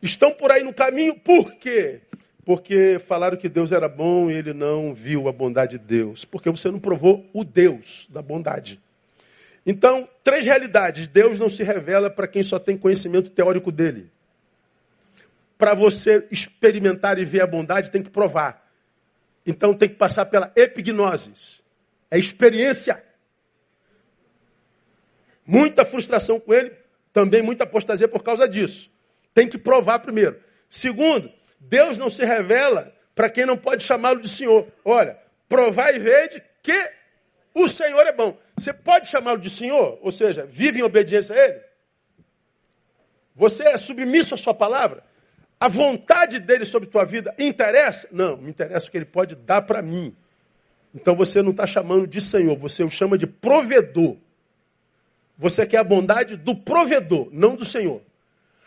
[0.01, 2.01] estão por aí no caminho, por quê?
[2.43, 6.25] Porque falaram que Deus era bom e ele não viu a bondade de Deus.
[6.25, 8.81] Porque você não provou o Deus da bondade.
[9.63, 11.07] Então, três realidades.
[11.07, 14.09] Deus não se revela para quem só tem conhecimento teórico dele.
[15.59, 18.67] Para você experimentar e ver a bondade, tem que provar.
[19.45, 21.60] Então, tem que passar pela epignosis.
[22.11, 23.01] É experiência.
[25.45, 26.71] Muita frustração com ele,
[27.13, 28.91] também muita apostasia por causa disso.
[29.33, 30.39] Tem que provar primeiro.
[30.69, 34.67] Segundo, Deus não se revela para quem não pode chamá-lo de Senhor.
[34.83, 36.91] Olha, provar e vede que
[37.53, 38.37] o Senhor é bom.
[38.57, 39.97] Você pode chamá-lo de Senhor?
[40.01, 41.61] Ou seja, vive em obediência a Ele?
[43.35, 45.03] Você é submisso à Sua palavra?
[45.59, 48.07] A vontade dele sobre tua vida interessa?
[48.11, 50.15] Não, me interessa o que ele pode dar para mim.
[50.93, 54.17] Então você não está chamando de Senhor, você o chama de provedor.
[55.37, 58.01] Você quer a bondade do provedor, não do Senhor.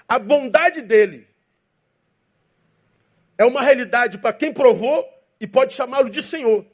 [0.08, 1.26] A bondade dele
[3.38, 5.06] é uma realidade para quem provou
[5.40, 6.64] e pode chamá-lo de Senhor.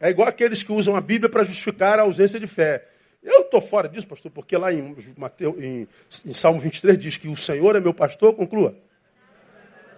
[0.00, 2.88] É igual aqueles que usam a Bíblia para justificar a ausência de fé.
[3.22, 5.86] Eu estou fora disso, pastor, porque lá em, Mateus, em,
[6.26, 8.76] em Salmo 23 diz que o Senhor é meu pastor, conclua.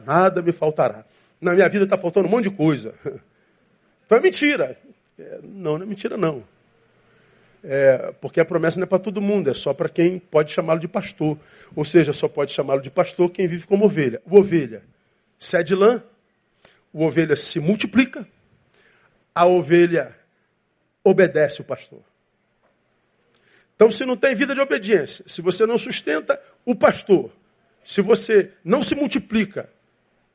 [0.04, 1.06] Nada me faltará.
[1.40, 2.94] Na minha vida está faltando um monte de coisa.
[4.04, 4.78] Então é mentira.
[5.18, 6.44] É, não, não é mentira, não.
[7.62, 10.80] É, porque a promessa não é para todo mundo, é só para quem pode chamá-lo
[10.80, 11.38] de pastor.
[11.74, 14.20] Ou seja, só pode chamá-lo de pastor quem vive como ovelha.
[14.26, 14.82] O ovelha
[15.38, 16.02] cede lã,
[16.92, 18.26] o ovelha se multiplica,
[19.34, 20.16] a ovelha
[21.02, 22.00] obedece o pastor.
[23.74, 27.30] Então, se não tem vida de obediência, se você não sustenta o pastor,
[27.82, 29.68] se você não se multiplica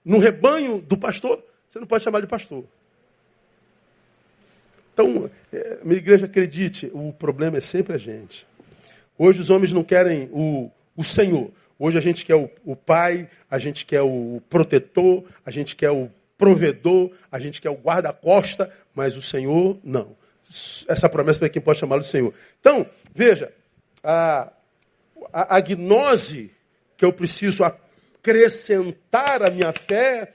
[0.04, 2.66] no rebanho do pastor, você não pode chamar de pastor.
[5.00, 8.46] Então, é, minha igreja, acredite, o problema é sempre a gente.
[9.18, 11.52] Hoje os homens não querem o, o Senhor.
[11.78, 15.90] Hoje a gente quer o, o pai, a gente quer o protetor, a gente quer
[15.90, 20.18] o provedor, a gente quer o guarda-costa, mas o Senhor não.
[20.86, 22.34] Essa promessa para quem pode chamá-lo Senhor.
[22.60, 22.86] Então,
[23.16, 23.54] veja,
[24.04, 24.52] a,
[25.32, 26.52] a, a gnose
[26.98, 30.34] que eu preciso acrescentar à minha fé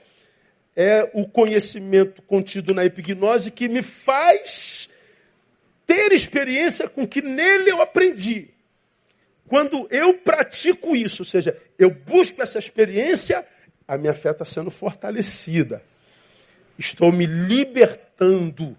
[0.75, 4.89] é o conhecimento contido na epignose que me faz
[5.85, 8.49] ter experiência com que nele eu aprendi.
[9.47, 13.45] Quando eu pratico isso, ou seja, eu busco essa experiência,
[13.87, 15.83] a minha fé está sendo fortalecida.
[16.77, 18.75] Estou me libertando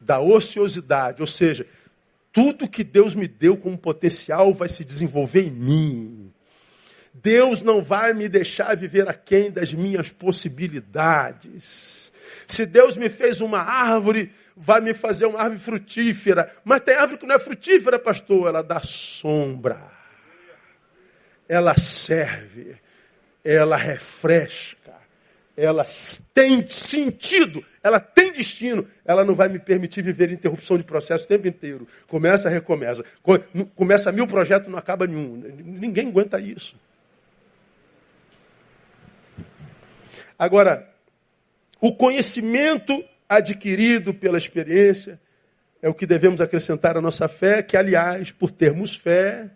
[0.00, 1.66] da ociosidade, ou seja,
[2.32, 6.32] tudo que Deus me deu como potencial vai se desenvolver em mim.
[7.14, 12.12] Deus não vai me deixar viver aquém das minhas possibilidades.
[12.46, 16.50] Se Deus me fez uma árvore, vai me fazer uma árvore frutífera.
[16.64, 18.48] Mas tem árvore que não é frutífera, pastor.
[18.48, 19.80] Ela dá sombra.
[21.48, 22.76] Ela serve.
[23.44, 24.96] Ela refresca.
[25.56, 25.84] Ela
[26.32, 27.64] tem sentido.
[27.82, 28.86] Ela tem destino.
[29.04, 31.86] Ela não vai me permitir viver interrupção de processo o tempo inteiro.
[32.06, 33.04] Começa, recomeça.
[33.74, 35.36] Começa mil projetos, não acaba nenhum.
[35.36, 36.76] Ninguém aguenta isso.
[40.38, 40.88] Agora,
[41.80, 45.20] o conhecimento adquirido pela experiência
[45.82, 49.50] é o que devemos acrescentar à nossa fé, que, aliás, por termos fé,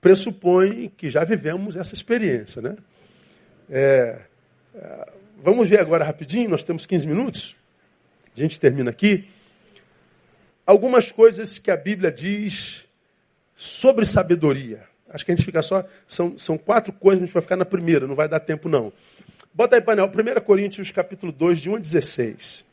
[0.00, 2.62] pressupõe que já vivemos essa experiência.
[2.62, 2.76] Né?
[3.70, 4.18] É,
[4.74, 5.12] é
[5.42, 7.56] vamos ver agora rapidinho, nós temos 15 minutos,
[8.36, 9.28] a gente termina aqui.
[10.66, 12.84] Algumas coisas que a Bíblia diz
[13.54, 14.82] sobre sabedoria.
[15.08, 15.84] Acho que a gente fica só.
[16.06, 18.92] São, são quatro coisas, a gente vai ficar na primeira, não vai dar tempo não.
[19.58, 22.64] Bota aí, painel, 1 Coríntios capítulo 2, de 1 a 16.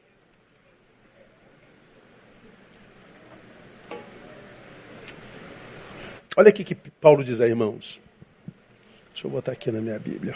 [6.37, 7.99] Olha aqui que Paulo diz aí, irmãos.
[9.11, 10.35] Deixa eu botar aqui na minha Bíblia.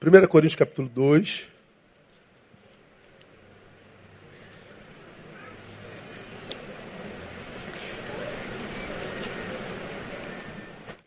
[0.00, 1.48] 1 Coríntios capítulo 2.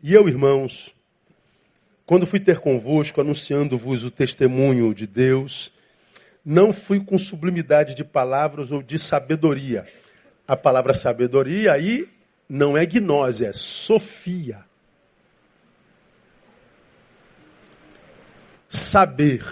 [0.03, 0.93] E eu, irmãos,
[2.06, 5.72] quando fui ter convosco, anunciando-vos o testemunho de Deus,
[6.43, 9.88] não fui com sublimidade de palavras ou de sabedoria.
[10.47, 12.10] A palavra sabedoria aí
[12.49, 14.66] não é gnose, é sofia.
[18.68, 19.45] Saber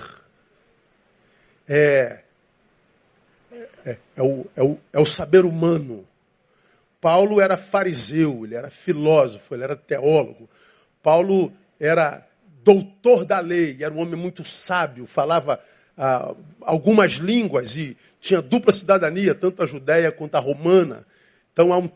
[1.70, 2.22] é,
[3.86, 6.06] é, é, o, é, o, é o saber humano.
[7.00, 10.50] Paulo era fariseu, ele era filósofo, ele era teólogo.
[11.02, 12.28] Paulo era
[12.64, 15.60] doutor da lei, era um homem muito sábio, falava
[15.98, 21.06] ah, algumas línguas e tinha dupla cidadania, tanto a judéia quanto a romana.
[21.52, 21.90] Então há um,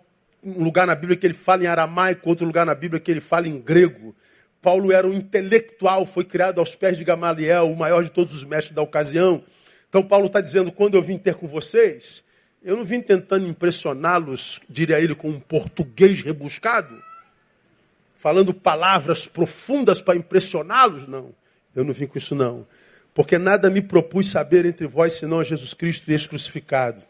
[0.43, 3.21] um lugar na Bíblia que ele fala em aramaico, outro lugar na Bíblia que ele
[3.21, 4.15] fala em grego.
[4.61, 8.43] Paulo era um intelectual, foi criado aos pés de Gamaliel, o maior de todos os
[8.43, 9.43] mestres da ocasião.
[9.87, 12.23] Então Paulo está dizendo, quando eu vim ter com vocês,
[12.63, 16.95] eu não vim tentando impressioná-los, diria ele, com um português rebuscado
[18.25, 21.07] falando palavras profundas para impressioná-los?
[21.07, 21.29] Não,
[21.75, 22.65] eu não vim com isso não.
[23.13, 27.03] Porque nada me propus saber entre vós senão a Jesus Cristo e esse crucificado.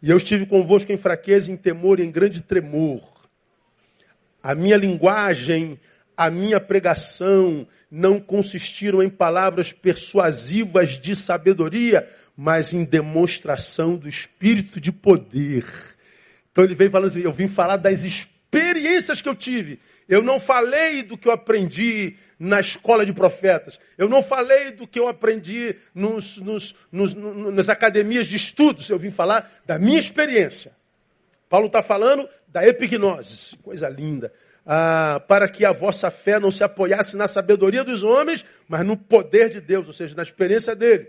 [0.00, 3.02] E eu estive convosco em fraqueza, em temor e em grande tremor.
[4.40, 5.76] A minha linguagem,
[6.16, 14.80] a minha pregação não consistiram em palavras persuasivas de sabedoria, mas em demonstração do espírito
[14.80, 15.64] de poder.
[16.52, 19.80] Então ele veio falando assim: eu vim falar das experiências que eu tive
[20.10, 23.78] eu não falei do que eu aprendi na escola de profetas.
[23.96, 28.90] Eu não falei do que eu aprendi nos, nos, nos, nas academias de estudos.
[28.90, 30.72] Eu vim falar da minha experiência.
[31.48, 34.32] Paulo está falando da epignose, coisa linda.
[34.66, 38.96] Ah, para que a vossa fé não se apoiasse na sabedoria dos homens, mas no
[38.96, 41.08] poder de Deus, ou seja, na experiência dele.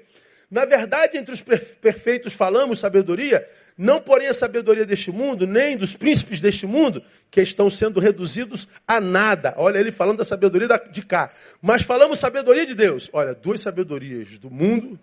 [0.52, 3.47] Na verdade, entre os perfeitos falamos sabedoria,
[3.78, 8.68] não porém a sabedoria deste mundo, nem dos príncipes deste mundo, que estão sendo reduzidos
[8.86, 9.54] a nada.
[9.56, 11.32] Olha ele falando da sabedoria de cá.
[11.62, 13.10] Mas falamos sabedoria de Deus.
[13.14, 14.99] Olha, duas sabedorias, do mundo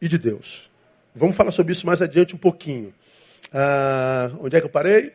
[0.00, 0.70] e de Deus.
[1.12, 2.94] Vamos falar sobre isso mais adiante um pouquinho.
[3.52, 5.12] Ah, onde é que eu parei?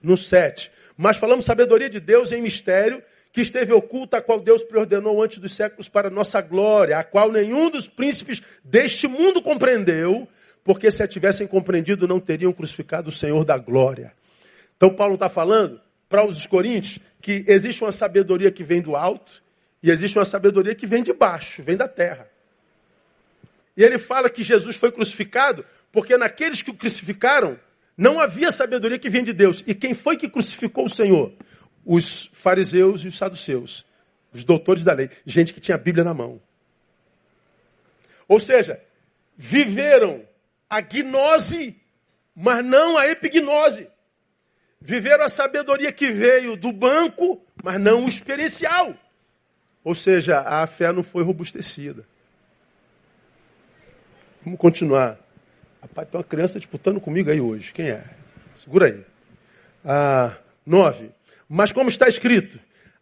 [0.00, 0.70] No 7.
[0.96, 3.02] Mas falamos sabedoria de Deus em mistério,
[3.34, 7.32] que esteve oculta, a qual Deus preordenou antes dos séculos para nossa glória, a qual
[7.32, 10.28] nenhum dos príncipes deste mundo compreendeu,
[10.62, 14.12] porque se a tivessem compreendido, não teriam crucificado o Senhor da glória.
[14.76, 19.42] Então, Paulo está falando para os coríntios que existe uma sabedoria que vem do alto
[19.82, 22.28] e existe uma sabedoria que vem de baixo, vem da terra.
[23.76, 27.58] E ele fala que Jesus foi crucificado porque naqueles que o crucificaram
[27.98, 29.64] não havia sabedoria que vem de Deus.
[29.66, 31.32] E quem foi que crucificou o Senhor?
[31.84, 33.84] Os fariseus e os saduceus,
[34.32, 36.40] os doutores da lei, gente que tinha a Bíblia na mão.
[38.26, 38.80] Ou seja,
[39.36, 40.22] viveram
[40.68, 41.80] a gnose,
[42.34, 43.88] mas não a epignose.
[44.80, 48.94] Viveram a sabedoria que veio do banco, mas não o experiencial.
[49.82, 52.04] Ou seja, a fé não foi robustecida.
[54.42, 55.18] Vamos continuar.
[55.80, 57.72] Rapaz, tem uma criança disputando comigo aí hoje.
[57.72, 58.04] Quem é?
[58.56, 59.04] Segura aí.
[59.84, 61.10] Ah, nove.
[61.48, 62.58] Mas como está escrito,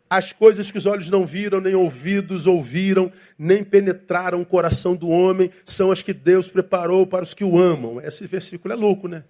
[0.08, 5.08] as coisas que os olhos não viram, nem ouvidos ouviram, nem penetraram o coração do
[5.08, 7.98] homem, são as que Deus preparou para os que o amam.
[8.00, 9.24] Esse versículo é louco, né?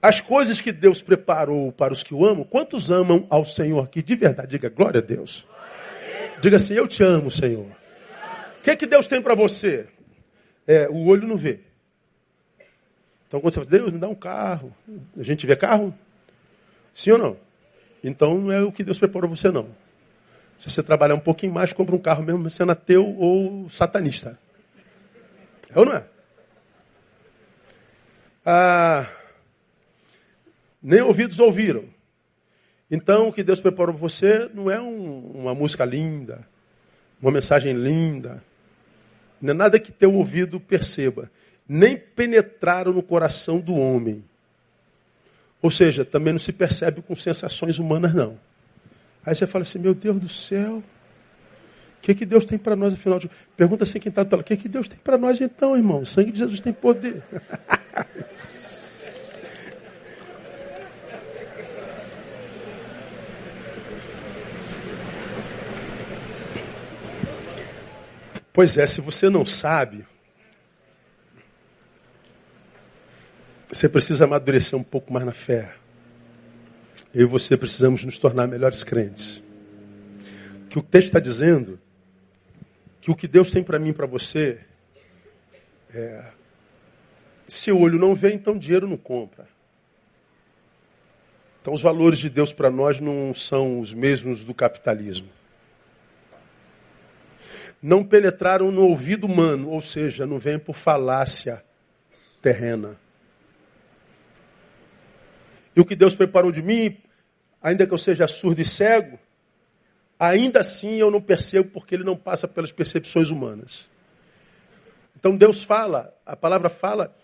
[0.00, 4.00] As coisas que Deus preparou para os que o amam, quantos amam ao Senhor aqui
[4.00, 4.52] de verdade?
[4.52, 5.44] Diga glória a Deus.
[6.40, 7.66] Diga assim: Eu te amo, Senhor.
[7.66, 9.88] O que, é que Deus tem para você?
[10.64, 11.60] É, o olho não vê.
[13.28, 14.74] Então, quando você fala, Deus, me dá um carro.
[15.16, 15.94] A gente vê carro?
[16.94, 17.36] Sim ou não?
[18.02, 19.68] Então, não é o que Deus preparou para você, não.
[20.58, 24.38] Se você trabalhar um pouquinho mais, compra um carro mesmo sendo ateu ou satanista.
[25.68, 26.04] É ou não é?
[28.46, 29.06] Ah,
[30.82, 31.84] nem ouvidos ouviram.
[32.90, 36.48] Então, o que Deus preparou para você não é um, uma música linda,
[37.20, 38.42] uma mensagem linda.
[39.38, 41.30] Não é nada que teu ouvido perceba
[41.68, 44.24] nem penetraram no coração do homem.
[45.60, 48.38] Ou seja, também não se percebe com sensações humanas, não.
[49.26, 50.82] Aí você fala assim, meu Deus do céu,
[51.98, 54.44] o que, que Deus tem para nós, afinal de Pergunta assim quem está do o
[54.44, 56.00] que, que Deus tem para nós então, irmão?
[56.02, 57.22] O sangue de Jesus tem poder.
[68.52, 70.06] pois é, se você não sabe,
[73.70, 75.74] Você precisa amadurecer um pouco mais na fé.
[77.14, 79.42] Eu e você precisamos nos tornar melhores crentes.
[80.70, 81.78] Que o texto está dizendo
[83.00, 84.60] que o que Deus tem para mim e para você
[85.94, 86.24] é.
[87.46, 89.46] Se o olho não vê, então dinheiro não compra.
[91.60, 95.28] Então os valores de Deus para nós não são os mesmos do capitalismo.
[97.82, 101.62] Não penetraram no ouvido humano, ou seja, não vem por falácia
[102.40, 102.98] terrena.
[105.78, 106.98] E o que Deus preparou de mim,
[107.62, 109.16] ainda que eu seja surdo e cego,
[110.18, 113.88] ainda assim eu não percebo porque ele não passa pelas percepções humanas.
[115.14, 117.16] Então Deus fala, a palavra fala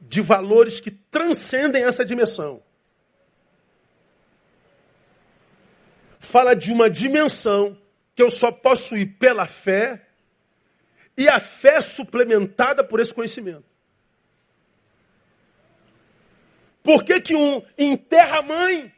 [0.00, 2.60] de valores que transcendem essa dimensão.
[6.18, 7.78] Fala de uma dimensão
[8.12, 10.04] que eu só posso ir pela fé
[11.16, 13.67] e a fé suplementada por esse conhecimento.
[16.88, 18.90] Por que, que um enterra a mãe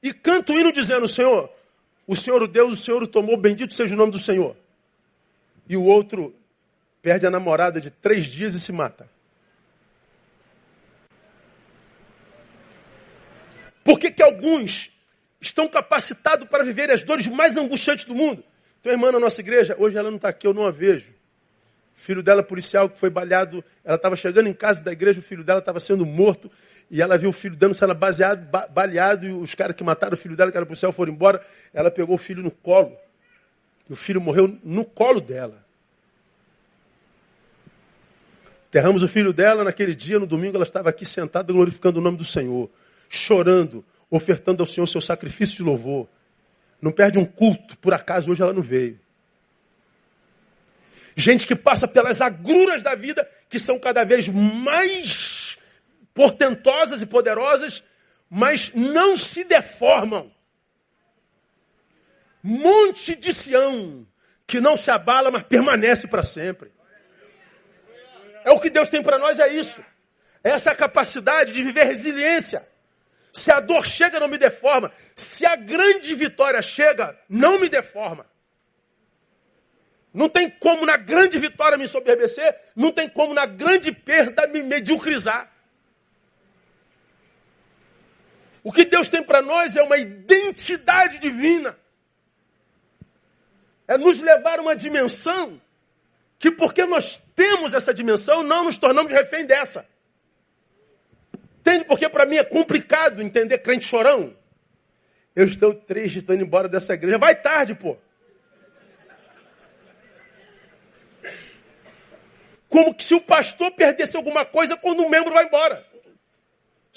[0.00, 1.50] e canta o hino dizendo, Senhor,
[2.06, 4.56] o Senhor o Deus, o Senhor o tomou, bendito seja o nome do Senhor.
[5.68, 6.32] E o outro
[7.02, 9.10] perde a namorada de três dias e se mata.
[13.82, 14.92] Por que, que alguns
[15.40, 18.44] estão capacitados para viver as dores mais angustiantes do mundo?
[18.80, 21.12] Tua irmã na nossa igreja, hoje ela não está aqui, eu não a vejo.
[21.96, 25.42] Filho dela, policial, que foi baleado, ela estava chegando em casa da igreja, o filho
[25.42, 26.48] dela estava sendo morto
[26.90, 30.16] e ela viu o filho dando ela baseado, baleado, e os caras que mataram o
[30.16, 31.44] filho dela, que era policial, foram embora.
[31.72, 32.96] Ela pegou o filho no colo.
[33.88, 35.64] E o filho morreu no colo dela.
[38.68, 42.16] Enterramos o filho dela naquele dia, no domingo, ela estava aqui sentada glorificando o nome
[42.16, 42.68] do Senhor,
[43.08, 46.08] chorando, ofertando ao Senhor seu sacrifício de louvor.
[46.82, 48.98] Não perde um culto, por acaso hoje ela não veio.
[51.16, 55.33] Gente que passa pelas agruras da vida, que são cada vez mais
[56.14, 57.82] portentosas e poderosas,
[58.30, 60.32] mas não se deformam.
[62.42, 64.06] Monte de Sião,
[64.46, 66.72] que não se abala, mas permanece para sempre.
[68.44, 69.82] É o que Deus tem para nós, é isso.
[70.42, 72.66] É essa capacidade de viver resiliência.
[73.32, 74.92] Se a dor chega, não me deforma.
[75.16, 78.26] Se a grande vitória chega, não me deforma.
[80.12, 84.62] Não tem como na grande vitória me soberbecer, não tem como na grande perda me
[84.62, 85.50] mediocrizar.
[88.64, 91.78] O que Deus tem para nós é uma identidade divina.
[93.86, 95.60] É nos levar a uma dimensão
[96.38, 99.86] que, porque nós temos essa dimensão, não nos tornamos refém dessa.
[101.60, 101.84] Entende?
[101.84, 104.34] Porque para mim é complicado entender crente chorão.
[105.36, 107.18] Eu estou triste, estou indo embora dessa igreja.
[107.18, 107.98] Vai tarde, pô.
[112.66, 115.86] Como que se o pastor perdesse alguma coisa quando um membro vai embora.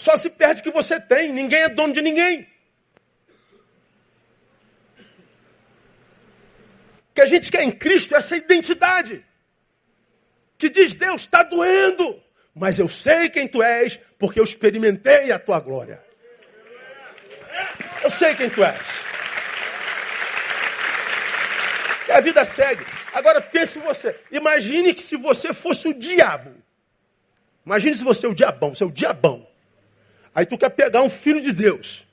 [0.07, 1.33] Só se perde o que você tem.
[1.33, 2.47] Ninguém é dono de ninguém.
[7.09, 9.25] O que a gente quer em Cristo é essa identidade.
[10.57, 12.23] Que diz, Deus, está doendo.
[12.55, 16.01] Mas eu sei quem tu és, porque eu experimentei a tua glória.
[18.01, 18.79] Eu sei quem tu és.
[22.07, 22.85] E a vida segue.
[23.11, 24.17] Agora pense você.
[24.31, 26.55] Imagine que se você fosse o diabo.
[27.65, 29.46] Imagine se você é o diabão, você é o diabão.
[30.37, 32.05] Aí tu quer pegar um filho de Deus.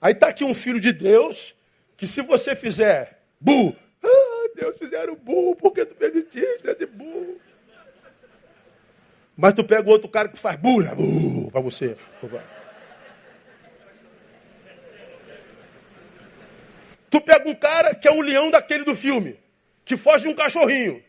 [0.00, 1.56] Aí tá aqui um filho de Deus
[1.96, 7.40] que se você fizer bu, ah, Deus fizeram bu, por que tu permitiste fazer bu?
[9.36, 10.94] Mas tu pega o outro cara que faz bu, né?
[10.94, 11.96] bu para você.
[17.10, 19.36] Tu pega um cara que é um leão daquele do filme,
[19.84, 21.02] que foge de um cachorrinho.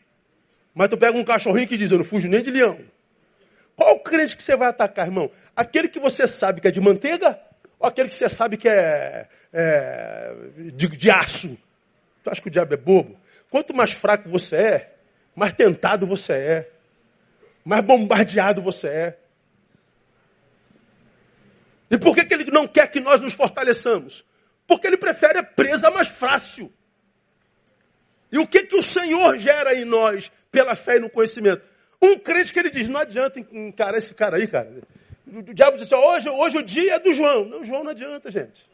[0.74, 2.80] Mas tu pega um cachorrinho que diz, eu não fujo nem de leão.
[3.80, 5.30] Qual crente que você vai atacar, irmão?
[5.56, 7.40] Aquele que você sabe que é de manteiga?
[7.78, 10.34] Ou aquele que você sabe que é, é
[10.74, 11.58] de, de aço?
[12.22, 13.18] Tu acha que o diabo é bobo?
[13.48, 14.94] Quanto mais fraco você é,
[15.34, 16.70] mais tentado você é,
[17.64, 19.18] mais bombardeado você é.
[21.90, 24.22] E por que, que ele não quer que nós nos fortaleçamos?
[24.66, 26.70] Porque ele prefere a presa mais fácil.
[28.30, 31.69] E o que, que o Senhor gera em nós pela fé e no conhecimento?
[32.02, 34.70] Um crente que ele diz, não adianta encarar esse cara aí, cara.
[35.26, 37.44] O diabo diz assim, hoje, hoje o dia é do João.
[37.44, 38.68] Não, João não adianta, gente.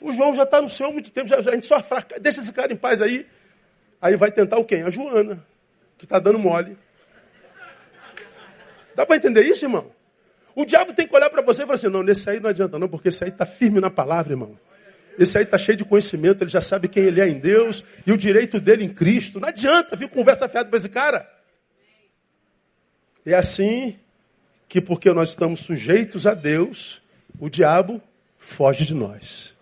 [0.00, 2.18] O João já está no céu há muito tempo, já, já, a gente só fraca,
[2.18, 3.26] deixa esse cara em paz aí.
[4.00, 4.82] Aí vai tentar o quem?
[4.82, 5.44] A Joana,
[5.98, 6.76] que está dando mole.
[8.94, 9.90] Dá para entender isso, irmão?
[10.54, 12.78] O diabo tem que olhar para você e falar assim, não, nesse aí não adianta
[12.78, 14.58] não, porque esse aí está firme na palavra, irmão.
[15.18, 18.12] Esse aí está cheio de conhecimento, ele já sabe quem ele é em Deus e
[18.12, 19.38] o direito dele em Cristo.
[19.38, 21.28] Não adianta vir conversa fiada para esse cara.
[23.24, 23.98] É assim
[24.68, 27.00] que, porque nós estamos sujeitos a Deus,
[27.38, 28.00] o diabo
[28.38, 29.54] foge de nós.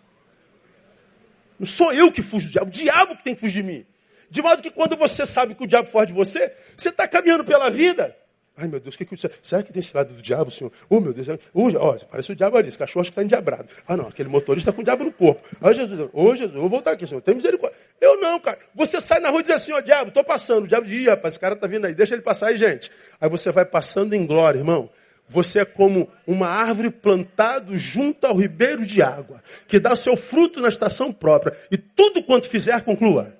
[1.58, 3.86] Não sou eu que fujo do diabo, o diabo que tem que fugir de mim.
[4.30, 7.44] De modo que quando você sabe que o diabo foge de você, você está caminhando
[7.44, 8.16] pela vida
[8.60, 10.70] Ai, meu Deus, que que será que tem lado do diabo, senhor?
[10.88, 13.66] Oh, meu Deus, oh, ó, parece o diabo ali, esse cachorro que está endiabrado.
[13.88, 15.40] Ah, não, aquele motorista com o diabo no corpo.
[15.62, 17.78] Ah, Jesus, ô oh, Jesus, vou voltar aqui, senhor, tem misericórdia.
[17.98, 18.58] Eu não, cara.
[18.74, 20.64] Você sai na rua e diz assim, ó, oh, diabo, estou passando.
[20.64, 22.90] O diabo diz, rapaz, esse cara está vindo aí, deixa ele passar aí, gente.
[23.18, 24.90] Aí você vai passando em glória, irmão.
[25.26, 30.60] Você é como uma árvore plantada junto ao ribeiro de água, que dá seu fruto
[30.60, 31.56] na estação própria.
[31.70, 33.32] E tudo quanto fizer, conclua.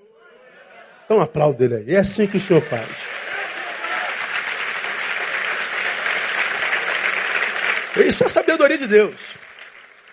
[1.05, 1.95] Então aplaude ele aí.
[1.97, 2.89] É assim que o Senhor faz.
[7.97, 9.35] Isso é sabedoria de Deus.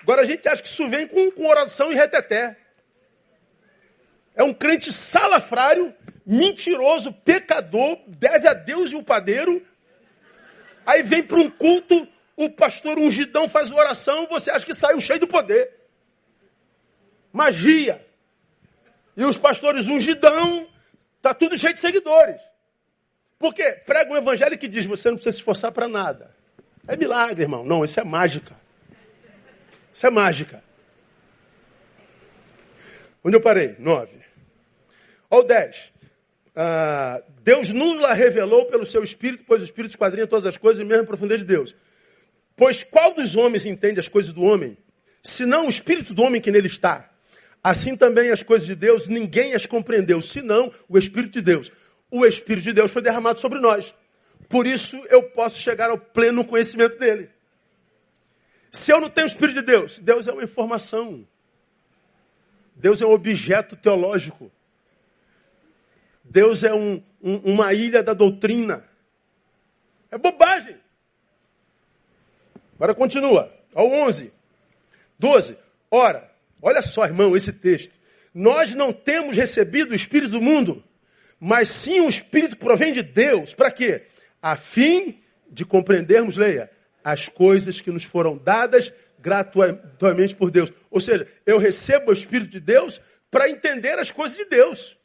[0.02, 2.58] Agora a gente acha que isso vem com, com oração e reteté.
[4.34, 5.94] É um crente salafrário,
[6.26, 9.66] mentiroso, pecador, deve a Deus e o padeiro.
[10.86, 15.20] Aí vem para um culto, o pastor ungidão faz oração, você acha que saiu cheio
[15.20, 15.72] do poder.
[17.34, 18.06] Magia.
[19.16, 20.68] E os pastores ungidão,
[21.22, 22.40] tá tudo cheio de seguidores.
[23.38, 26.37] Porque prega um evangelho que diz, você não precisa se esforçar para nada.
[26.88, 27.64] É milagre, irmão.
[27.64, 28.56] Não, isso é mágica.
[29.94, 30.64] Isso é mágica.
[33.24, 33.76] Onde eu parei?
[33.78, 34.18] Nove.
[35.30, 35.92] Ou dez.
[36.56, 41.04] Ah, Deus nos revelou pelo seu Espírito, pois o Espírito esquadrinha todas as coisas mesmo
[41.04, 41.76] a profundidade de Deus.
[42.56, 44.76] Pois qual dos homens entende as coisas do homem,
[45.22, 47.10] senão o Espírito do homem que nele está?
[47.64, 51.72] Assim também as coisas de Deus, ninguém as compreendeu, senão o Espírito de Deus.
[52.10, 53.94] O Espírito de Deus foi derramado sobre nós.
[54.50, 57.30] Por isso eu posso chegar ao pleno conhecimento dele.
[58.72, 61.28] Se eu não tenho o Espírito de Deus, Deus é uma informação.
[62.76, 64.52] Deus é um objeto teológico.
[66.24, 68.84] Deus é um, um, uma ilha da doutrina.
[70.12, 70.78] É bobagem.
[72.76, 73.52] Agora continua.
[73.74, 74.32] Ao 11.
[75.18, 75.58] 12.
[75.90, 76.32] Ora,
[76.62, 77.98] olha só, irmão, esse texto.
[78.34, 80.84] Nós não temos recebido o Espírito do mundo,
[81.40, 83.54] mas sim o Espírito que provém de Deus.
[83.54, 84.06] Para quê?
[84.52, 85.20] A fim
[85.50, 86.72] de compreendermos, leia,
[87.04, 90.72] as coisas que nos foram dadas gratuitamente por Deus.
[90.90, 94.98] Ou seja, eu recebo o Espírito de Deus para entender as coisas de Deus.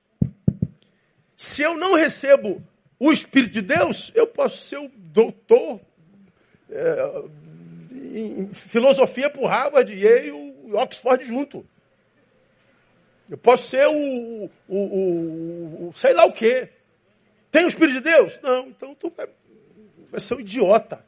[1.36, 2.62] Se eu não recebo
[3.00, 5.80] o Espírito de Deus, eu posso ser o doutor
[6.70, 7.22] é,
[7.90, 11.66] em filosofia por Harvard, Yale e Oxford junto.
[13.28, 16.68] Eu posso ser o, o, o, o sei lá o quê.
[17.52, 18.40] Tem o Espírito de Deus?
[18.42, 19.28] Não, então tu vai,
[20.10, 21.04] vai ser um idiota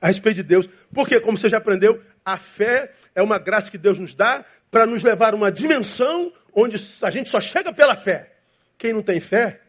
[0.00, 0.68] a respeito de Deus.
[0.94, 4.86] Porque, como você já aprendeu, a fé é uma graça que Deus nos dá para
[4.86, 8.32] nos levar a uma dimensão onde a gente só chega pela fé.
[8.78, 9.60] Quem não tem fé,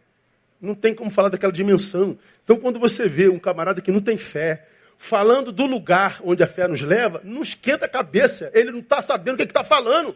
[0.61, 2.19] não tem como falar daquela dimensão.
[2.43, 6.47] Então, quando você vê um camarada que não tem fé, falando do lugar onde a
[6.47, 8.51] fé nos leva, não esquenta a cabeça.
[8.53, 10.15] Ele não está sabendo o que está falando.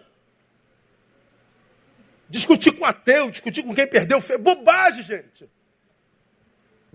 [2.29, 4.37] Discutir com ateu, discutir com quem perdeu fé.
[4.37, 5.49] Bobagem, gente.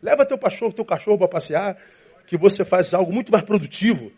[0.02, 1.76] Leva teu cachorro, teu cachorro para passear,
[2.26, 4.12] que você faz algo muito mais produtivo.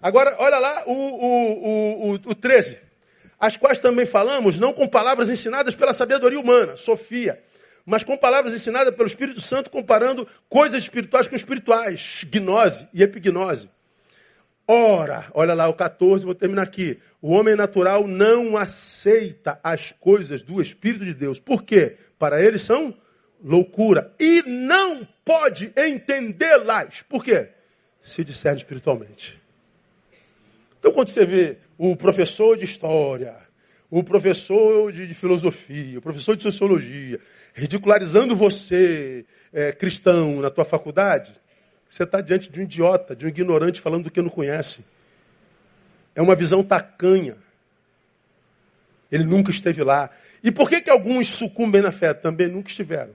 [0.00, 2.78] Agora, olha lá o, o, o, o 13.
[3.38, 7.42] As quais também falamos, não com palavras ensinadas pela sabedoria humana, Sofia,
[7.86, 13.68] mas com palavras ensinadas pelo Espírito Santo, comparando coisas espirituais com espirituais, gnose e epignose.
[14.72, 16.96] Ora, olha lá o 14, vou terminar aqui.
[17.20, 21.40] O homem natural não aceita as coisas do Espírito de Deus.
[21.40, 21.96] Por quê?
[22.16, 22.96] Para eles são
[23.42, 24.14] loucura.
[24.16, 27.02] E não pode entendê-las.
[27.08, 27.48] Por quê?
[28.00, 29.42] Se discerne espiritualmente.
[30.78, 33.34] Então, quando você vê o professor de história,
[33.90, 37.18] o professor de, de filosofia, o professor de sociologia,
[37.54, 41.39] ridicularizando você, é, cristão, na tua faculdade,
[41.90, 44.84] você está diante de um idiota, de um ignorante falando do que não conhece.
[46.14, 47.36] É uma visão tacanha.
[49.10, 50.08] Ele nunca esteve lá.
[50.40, 52.14] E por que, que alguns sucumbem na fé?
[52.14, 53.12] Também nunca estiveram.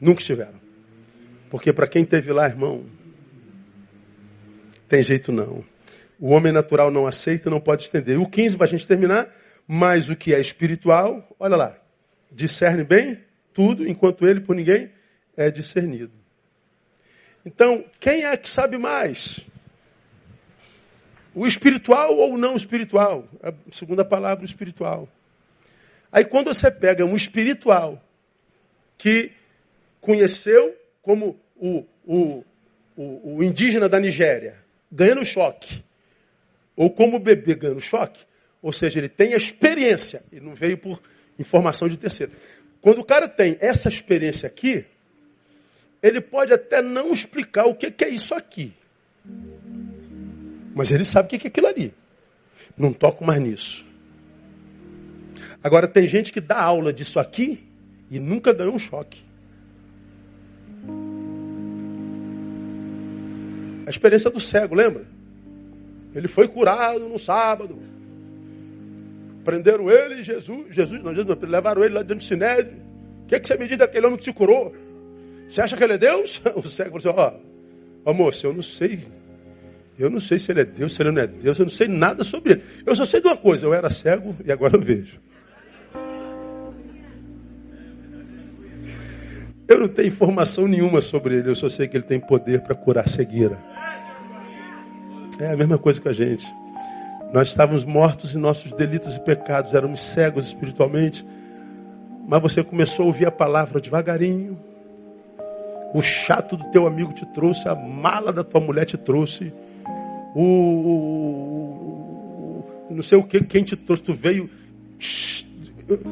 [0.00, 0.60] Nunca estiveram.
[1.50, 2.86] Porque para quem esteve lá, irmão,
[4.88, 5.64] tem jeito não.
[6.20, 8.16] O homem natural não aceita, não pode estender.
[8.20, 9.28] O 15, para a gente terminar,
[9.66, 11.76] mas o que é espiritual, olha lá,
[12.30, 13.18] discerne bem
[13.52, 14.92] tudo, enquanto ele por ninguém
[15.36, 16.19] é discernido.
[17.44, 19.40] Então, quem é que sabe mais?
[21.34, 23.26] O espiritual ou o não espiritual?
[23.42, 25.08] A segunda palavra, o espiritual.
[26.12, 28.02] Aí quando você pega um espiritual
[28.98, 29.32] que
[30.00, 32.44] conheceu como o, o,
[32.96, 34.56] o, o indígena da Nigéria,
[34.90, 35.84] ganhando choque,
[36.76, 38.20] ou como o bebê ganhando choque,
[38.60, 41.00] ou seja, ele tem a experiência, e não veio por
[41.38, 42.32] informação de terceiro.
[42.80, 44.84] Quando o cara tem essa experiência aqui,
[46.02, 48.72] ele pode até não explicar o que é isso aqui.
[50.74, 51.94] Mas ele sabe o que é aquilo ali.
[52.76, 53.84] Não toco mais nisso.
[55.62, 57.66] Agora, tem gente que dá aula disso aqui
[58.10, 59.22] e nunca ganhou um choque.
[63.86, 65.04] A experiência do cego, lembra?
[66.14, 67.78] Ele foi curado no sábado.
[69.44, 72.78] Prenderam ele, Jesus, Jesus, não, Jesus, não, levaram ele lá dentro do sinédrio.
[73.24, 74.74] O que, é que você me diz daquele homem que te curou?
[75.50, 76.40] Você acha que ele é Deus?
[76.54, 77.36] O cego falou assim,
[78.04, 79.00] ó, oh, moço, eu não sei.
[79.98, 81.88] Eu não sei se ele é Deus, se ele não é Deus, eu não sei
[81.88, 82.62] nada sobre ele.
[82.86, 85.18] Eu só sei de uma coisa, eu era cego e agora eu vejo.
[89.68, 92.74] Eu não tenho informação nenhuma sobre ele, eu só sei que ele tem poder para
[92.74, 93.58] curar cegueira.
[95.38, 96.46] É a mesma coisa que a gente.
[97.32, 101.24] Nós estávamos mortos em nossos delitos e pecados, éramos cegos espiritualmente,
[102.26, 104.58] mas você começou a ouvir a palavra devagarinho,
[105.92, 109.52] o chato do teu amigo te trouxe, a mala da tua mulher te trouxe,
[110.34, 110.94] o, o,
[112.90, 114.48] o não sei o que, quem te trouxe, tu veio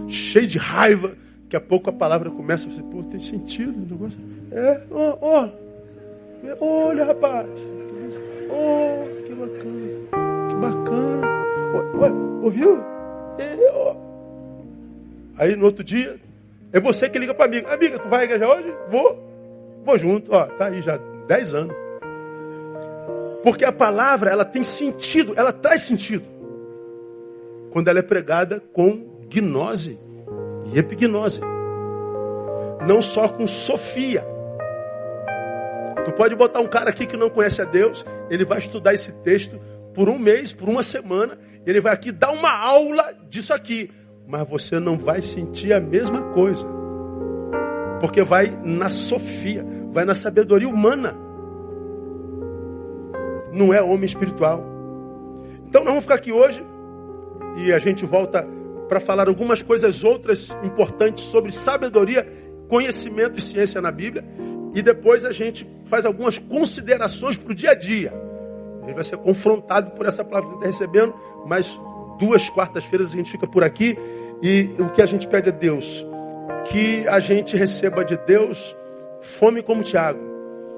[0.09, 1.13] cheio de raiva.
[1.45, 4.19] Daqui a pouco a palavra começa a dizer, pô, tem sentido o negócio.
[4.53, 5.49] É, ó, ó.
[6.61, 7.47] Olha, rapaz.
[8.51, 9.89] Oh, que bacana.
[10.49, 11.27] Que bacana.
[12.43, 12.79] ouviu?
[13.39, 13.97] É, ó.
[15.39, 16.17] Aí no outro dia,
[16.73, 17.73] é você que liga para amiga.
[17.73, 18.75] Amiga, tu vai à igreja hoje?
[18.91, 19.29] Vou.
[19.85, 21.77] Vou junto, ó, tá aí já 10 anos.
[23.43, 26.25] Porque a palavra, ela tem sentido, ela traz sentido.
[27.71, 29.99] Quando ela é pregada com gnose
[30.73, 31.41] e epignose.
[32.87, 34.25] Não só com sofia.
[36.05, 39.13] Tu pode botar um cara aqui que não conhece a Deus, ele vai estudar esse
[39.23, 39.61] texto
[39.95, 43.91] por um mês, por uma semana, ele vai aqui dar uma aula disso aqui,
[44.27, 46.78] mas você não vai sentir a mesma coisa.
[48.01, 51.17] Porque vai na sofia, vai na sabedoria humana.
[53.53, 54.65] Não é homem espiritual.
[55.67, 56.65] Então nós vamos ficar aqui hoje
[57.57, 58.47] e a gente volta
[58.89, 62.27] para falar algumas coisas outras importantes sobre sabedoria,
[62.69, 64.25] conhecimento e ciência na Bíblia.
[64.75, 68.13] E depois a gente faz algumas considerações para o dia a dia.
[68.83, 71.15] A gente vai ser confrontado por essa palavra que está recebendo,
[71.47, 71.79] mas
[72.19, 73.99] duas quartas-feiras a gente fica por aqui.
[74.43, 76.05] E o que a gente pede a Deus?
[76.67, 78.77] Que a gente receba de Deus
[79.21, 80.21] fome como Tiago,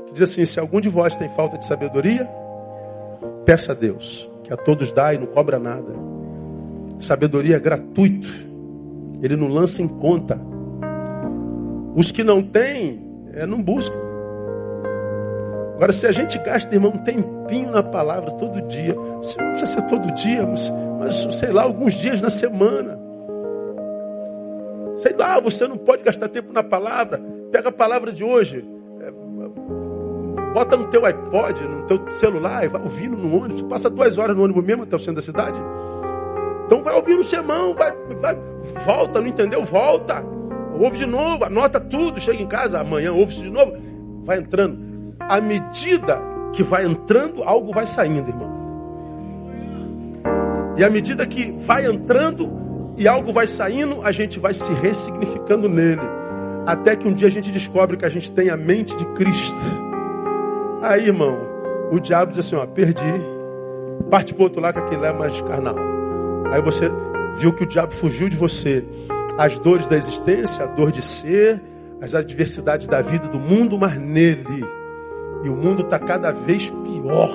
[0.06, 2.28] que diz assim: se algum de vós tem falta de sabedoria,
[3.44, 5.92] peça a Deus, que a todos dá e não cobra nada.
[6.98, 8.28] Sabedoria é gratuito,
[9.22, 10.40] ele não lança em conta.
[11.94, 13.02] Os que não têm,
[13.32, 14.10] é, não buscam.
[15.74, 19.82] Agora, se a gente gasta, irmão, um tempinho na palavra todo dia, não precisa ser
[19.86, 22.99] todo dia, mas, mas sei lá, alguns dias na semana.
[25.00, 27.18] Sei lá, você não pode gastar tempo na palavra.
[27.50, 28.62] Pega a palavra de hoje.
[29.00, 29.10] É,
[30.52, 33.62] bota no teu iPod, no teu celular e vai ouvindo no ônibus.
[33.62, 35.58] Passa duas horas no ônibus mesmo até o centro da cidade.
[36.66, 38.38] Então vai ouvindo o sermão, vai, vai,
[38.84, 39.64] volta, não entendeu?
[39.64, 40.22] Volta.
[40.78, 43.72] Ouve de novo, anota tudo, chega em casa, amanhã ouve de novo.
[44.22, 44.78] Vai entrando.
[45.18, 46.20] À medida
[46.52, 48.50] que vai entrando, algo vai saindo, irmão.
[50.76, 52.69] E à medida que vai entrando,
[53.00, 56.02] e algo vai saindo, a gente vai se ressignificando nele.
[56.66, 59.56] Até que um dia a gente descobre que a gente tem a mente de Cristo.
[60.82, 61.38] Aí, irmão,
[61.90, 63.02] o diabo diz assim: ó, perdi,
[64.10, 65.76] parte para outro lado que aquele é mais carnal.
[66.52, 66.92] Aí você
[67.38, 68.84] viu que o diabo fugiu de você.
[69.38, 71.62] As dores da existência, a dor de ser,
[72.02, 74.62] as adversidades da vida do mundo, mas nele.
[75.42, 77.34] E o mundo está cada vez pior.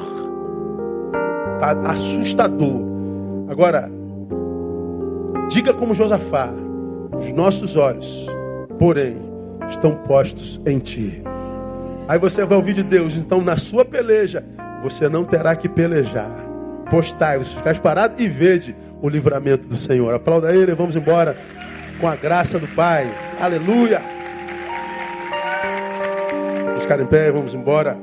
[1.56, 2.84] Está assustador.
[3.50, 3.90] Agora,
[5.48, 6.50] diga como Josafá:
[7.16, 8.28] os nossos olhos,
[8.78, 9.18] porém,
[9.70, 11.22] estão postos em ti.
[12.08, 14.44] Aí você vai ouvir de Deus, então na sua peleja,
[14.84, 16.32] você não terá que pelejar.
[16.90, 20.14] Postai, você ficar parado e vede o livramento do Senhor.
[20.14, 21.36] Aplauda ele, vamos embora
[22.00, 23.12] com a graça do Pai.
[23.42, 24.02] Aleluia!
[26.66, 27.98] Vamos ficar em pé, vamos embora.